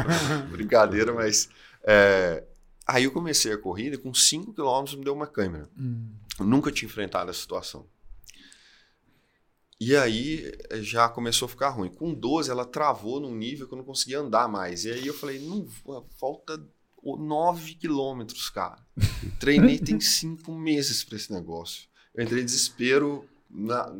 [0.50, 1.48] Brincadeira mas.
[1.82, 2.44] é,
[2.88, 5.68] Aí eu comecei a corrida com 5 km me deu uma câmera.
[5.78, 6.10] Hum.
[6.40, 7.86] Nunca tinha enfrentado essa situação.
[9.80, 11.90] E aí eh, já começou a ficar ruim.
[11.90, 14.84] Com 12 ela travou num nível que eu não conseguia andar mais.
[14.84, 16.60] E aí eu falei, não, vou- falta
[17.04, 18.84] 9 quilômetros, cara.
[19.38, 21.86] Treinei tem 5 meses pra esse negócio.
[22.14, 23.92] Eu entrei em desespero na,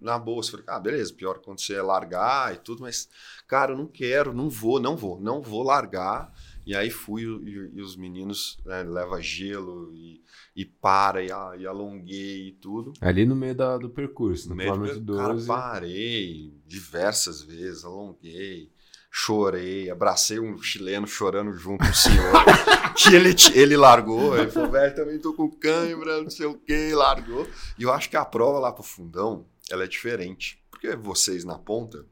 [0.00, 0.52] na bolsa.
[0.52, 3.08] Falei, ah, beleza, pior acontecer é largar e tudo, mas,
[3.46, 6.32] cara, eu não quero, não vou, não vou, não vou largar.
[6.68, 10.22] E aí fui e, e os meninos né, leva gelo e,
[10.54, 12.92] e para e, e alonguei e tudo.
[13.00, 15.46] Ali no meio da- do percurso, no No meio do quilômetro Cara, 12.
[15.46, 18.70] parei diversas vezes, alonguei,
[19.10, 22.32] chorei, abracei um chileno chorando junto com o senhor.
[22.94, 26.92] que ele, ele largou, ele falou, velho, também tô com cãibra, não sei o que,
[26.94, 27.48] largou.
[27.78, 30.62] E eu acho que a prova lá pro fundão, ela é diferente.
[30.70, 32.04] Porque vocês na ponta,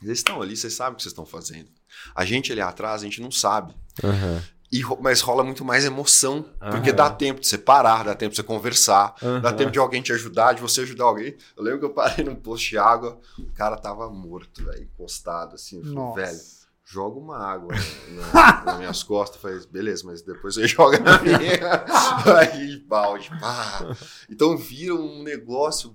[0.00, 1.68] vocês estão ali, vocês sabem o que vocês estão fazendo.
[2.14, 3.74] A gente ali atrás, a gente não sabe.
[4.02, 4.42] Aham,
[4.72, 6.96] E ro- mas rola muito mais emoção, porque Aham.
[6.96, 9.56] dá tempo de você parar, dá tempo de você conversar, dá aham.
[9.56, 11.36] tempo de alguém te ajudar, de você ajudar alguém.
[11.56, 15.54] Eu lembro que eu parei num posto de água, o cara tava morto, velho, encostado
[15.54, 15.78] assim.
[15.78, 16.40] Eu falei, velho,
[16.84, 17.72] joga uma água
[18.04, 19.40] na, nas minhas costas.
[19.40, 21.38] Falei, beleza, mas depois você joga na minha.
[22.38, 23.94] Aí, balde, pá.
[24.28, 25.94] Então vira um negócio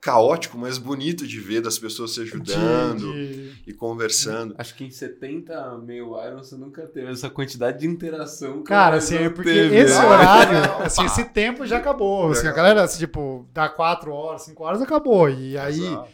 [0.00, 4.54] caótico, mas bonito de ver das pessoas se ajudando De- de- e conversando.
[4.56, 8.58] Acho que em 70 meio Iron você nunca teve essa quantidade de interação.
[8.58, 10.04] que Cara, assim, é porque teve, esse né?
[10.06, 12.30] horário, assim, esse tempo já acabou.
[12.30, 15.28] Assim, a galera, assim, tipo, dá 4 horas, 5 horas, acabou.
[15.28, 16.08] E aí, Exato.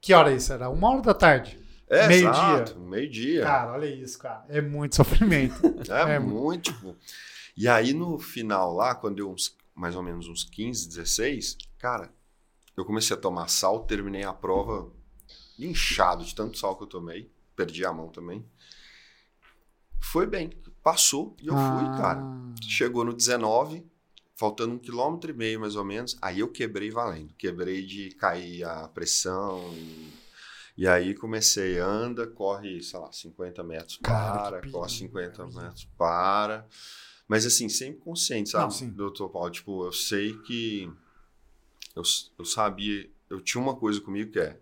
[0.00, 0.52] que hora é isso?
[0.52, 1.58] Era uma hora da tarde.
[1.88, 2.30] É, meio-dia.
[2.30, 3.42] exato, Meio-dia.
[3.42, 4.44] Cara, olha isso, cara.
[4.48, 5.54] É muito sofrimento.
[5.88, 6.18] É, É.
[6.18, 6.72] muito.
[6.72, 6.96] tipo.
[7.56, 12.10] E aí no final lá, quando deu uns, mais ou menos uns 15, 16, cara,
[12.76, 14.92] eu comecei a tomar sal, terminei a prova
[15.58, 17.30] inchado de tanto sal que eu tomei.
[17.54, 18.44] Perdi a mão também.
[20.00, 20.50] Foi bem,
[20.82, 22.22] passou e eu fui, Ah, cara.
[22.62, 23.84] Chegou no 19,
[24.36, 27.32] faltando um quilômetro e meio mais ou menos, aí eu quebrei valendo.
[27.34, 29.72] Quebrei de cair a pressão.
[29.74, 30.12] E,
[30.76, 35.48] e aí comecei, anda, corre, sei lá, 50 metros, Cara, para, corre perigo, 50 cara.
[35.48, 36.66] metros, para.
[37.26, 39.50] Mas assim, sempre consciente, sabe, Não, doutor Paulo?
[39.50, 40.92] Tipo, eu sei que.
[41.96, 42.02] Eu,
[42.38, 43.10] eu sabia.
[43.28, 44.60] Eu tinha uma coisa comigo que é: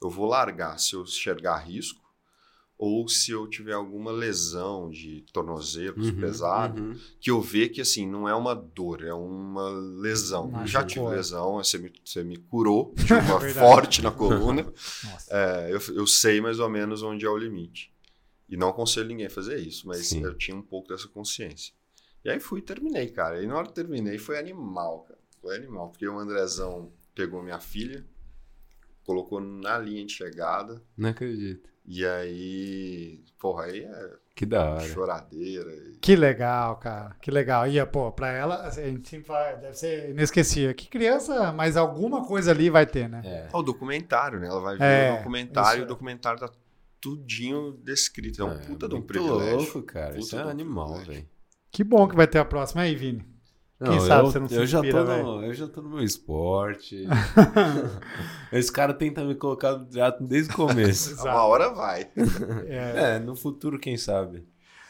[0.00, 2.04] eu vou largar se eu enxergar risco.
[2.76, 6.98] Ou se eu tiver alguma lesão de tornozelo Uhum, pesado, uhum.
[7.20, 10.50] que eu ver que assim, não é uma dor, é uma lesão.
[10.50, 13.66] Mas, Já tive lesão, você me, você me curou, tive uma Verdade.
[13.66, 14.64] forte na coluna.
[15.04, 15.26] Nossa.
[15.30, 17.94] É, eu, eu sei mais ou menos onde é o limite.
[18.48, 20.24] E não aconselho ninguém a fazer isso, mas Sim.
[20.24, 21.72] eu tinha um pouco dessa consciência.
[22.24, 23.40] E aí fui e terminei, cara.
[23.40, 25.20] E na hora que terminei foi animal, cara.
[25.44, 28.02] Foi animal, porque o Andrezão pegou minha filha,
[29.04, 31.68] colocou na linha de chegada, Não acredito.
[31.86, 34.80] e aí, porra, aí é Que da hora.
[34.88, 35.70] choradeira.
[35.70, 37.14] e- Que legal, cara.
[37.20, 37.66] Que legal.
[37.68, 40.74] E, pô, pra ela, assim, a gente sempre fala, deve ser inesquecível.
[40.74, 43.20] Que criança, mas alguma coisa ali vai ter, né?
[43.22, 43.48] É.
[43.52, 44.46] Ó, o documentário, né?
[44.48, 45.84] Ela vai ver É, o documentário, isso.
[45.84, 46.50] o documentário tá
[47.02, 48.40] tudinho descrito.
[48.40, 49.56] É um É, puta de um privilégio.
[49.58, 50.14] louco, cara.
[50.14, 51.28] Puta Isso é um animal, velho.
[51.70, 53.22] Que bom que vai ter a próxima aí, Vini.
[53.84, 55.82] Quem Não, sabe eu, você não se eu já tô inspira, no, Eu já tô
[55.82, 57.06] no meu esporte.
[58.50, 61.14] Esse cara tenta me colocar no teatro desde o começo.
[61.22, 62.10] Uma hora vai.
[62.66, 63.16] É.
[63.16, 64.46] é, no futuro, quem sabe.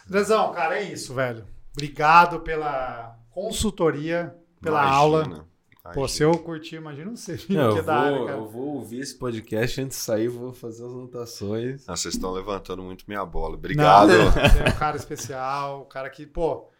[0.09, 1.45] Andrezão, cara, é isso, velho.
[1.73, 5.25] Obrigado pela consultoria, pela Imagina, aula.
[5.25, 5.55] imagina.
[5.93, 9.19] Pô, se eu curtir, imagina você, Não, que eu, área, vou, eu vou ouvir esse
[9.19, 11.85] podcast antes de sair, vou fazer as anotações.
[11.87, 13.55] Ah, vocês estão levantando muito minha bola.
[13.55, 14.09] Obrigado.
[14.09, 16.71] Não, você é um cara especial, um cara que, pô,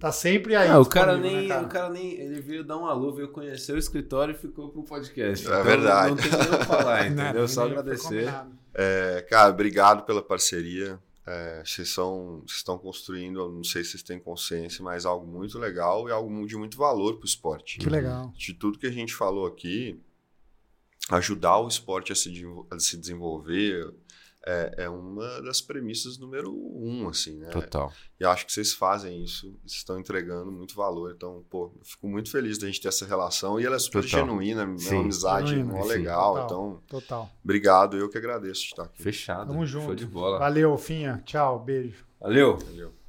[0.00, 0.68] tá sempre aí.
[0.68, 3.28] Ah, o cara disponível, nem, né, o cara nem, ele veio dar um alô, veio
[3.28, 5.44] conhecer o escritório e ficou pro podcast.
[5.44, 6.10] Então, É verdade.
[6.10, 7.48] Não tem nem o que falar, Né, entendeu?
[7.48, 8.34] Só nem foi agradecer.
[8.74, 10.98] É, cara, obrigado pela parceria.
[11.24, 15.26] É, vocês, são, vocês estão construindo, eu não sei se vocês têm consciência, mas algo
[15.26, 17.78] muito legal e algo de muito valor para o esporte.
[17.78, 18.32] Que legal.
[18.36, 20.00] De tudo que a gente falou aqui,
[21.10, 22.32] ajudar o esporte a se,
[22.70, 23.92] a se desenvolver
[24.46, 27.48] é, é uma das premissas número um, assim, né?
[27.50, 27.92] Total.
[28.18, 31.12] E acho que vocês fazem isso, vocês estão entregando muito valor.
[31.14, 33.60] Então, pô, eu fico muito feliz da gente ter essa relação.
[33.60, 34.20] E ela é super Total.
[34.20, 36.34] genuína, é uma amizade Genuína, mó legal.
[36.34, 36.44] Total.
[36.44, 37.30] Então, Total.
[37.42, 39.02] obrigado, eu que agradeço de estar aqui.
[39.02, 39.48] Fechado.
[39.48, 39.96] Tamo Show junto.
[39.96, 40.38] de bola.
[40.38, 41.22] Valeu, Finha.
[41.24, 42.04] Tchau, beijo.
[42.20, 42.56] Valeu.
[42.58, 43.01] Valeu.